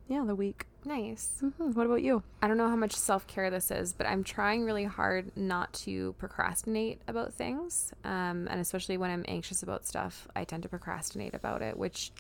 [0.07, 0.65] yeah, the week.
[0.83, 1.39] Nice.
[1.39, 2.23] hmm What about you?
[2.41, 5.71] I don't know how much self care this is, but I'm trying really hard not
[5.85, 7.93] to procrastinate about things.
[8.03, 12.11] Um, and especially when I'm anxious about stuff, I tend to procrastinate about it, which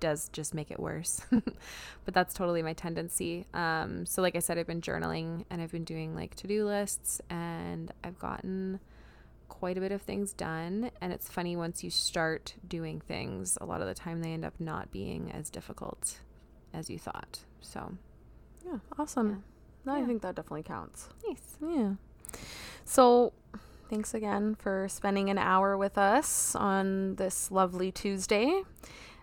[0.00, 1.20] does just make it worse.
[1.30, 3.46] but that's totally my tendency.
[3.54, 6.64] Um, so, like I said, I've been journaling and I've been doing like to do
[6.66, 8.80] lists, and I've gotten
[9.48, 10.90] quite a bit of things done.
[11.00, 14.44] And it's funny once you start doing things, a lot of the time they end
[14.44, 16.18] up not being as difficult
[16.72, 17.40] as you thought.
[17.60, 17.92] So,
[18.66, 19.44] Yeah, awesome.
[19.86, 21.08] No, I think that definitely counts.
[21.28, 21.56] nice.
[21.60, 21.92] Yeah.
[22.86, 23.32] So,
[23.90, 28.62] thanks again for spending an hour with us on this lovely Tuesday.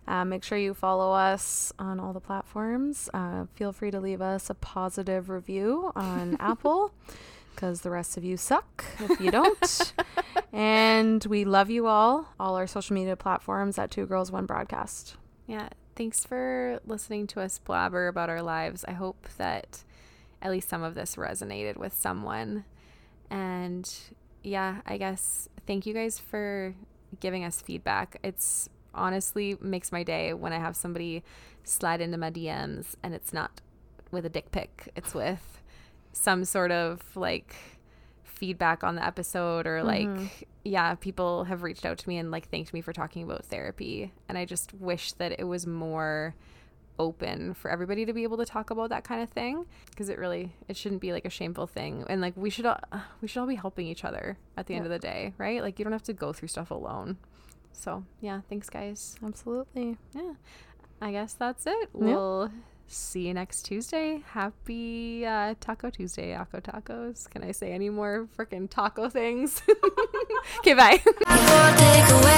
[0.08, 3.10] Uh, make sure you follow us on all the platforms.
[3.14, 6.92] Uh, feel free to leave us a positive review on Apple
[7.54, 9.94] because the rest of you suck if you don't.
[10.54, 12.28] and we love you all.
[12.40, 15.16] All our social media platforms at Two Girls One Broadcast.
[15.48, 15.70] Yeah.
[15.96, 18.84] Thanks for listening to us blabber about our lives.
[18.88, 19.84] I hope that
[20.42, 22.66] at least some of this resonated with someone.
[23.30, 23.90] And
[24.42, 26.74] yeah, I guess thank you guys for
[27.20, 28.20] giving us feedback.
[28.24, 31.24] It's honestly makes my day when I have somebody
[31.64, 33.62] slide into my DMs and it's not
[34.12, 35.62] with a dick pic, it's with
[36.14, 37.56] some sort of like
[38.24, 40.26] feedback on the episode or like mm-hmm.
[40.64, 44.12] yeah people have reached out to me and like thanked me for talking about therapy.
[44.28, 46.36] And i just wish that it was more
[47.00, 50.20] open for everybody to be able to talk about that kind of thing because it
[50.20, 52.04] really it shouldn't be like a shameful thing.
[52.10, 52.80] And like we should all,
[53.22, 55.62] we should all be helping each other at the end of the day right?
[55.62, 57.18] Like you don't have to go through stuff alone
[57.74, 59.16] so yeah thanks guys.
[59.26, 59.98] Absolutely.
[60.14, 60.34] yeah.
[61.02, 61.90] I guess that's it.
[61.94, 62.52] We'll
[62.88, 64.24] see you next tuesday.
[64.28, 67.30] Happy uh, taco tuesday Taco tacos.
[67.30, 69.62] Can i say any more freaking taco things?
[70.60, 70.98] Okay bye.
[70.98, 72.38] Take away.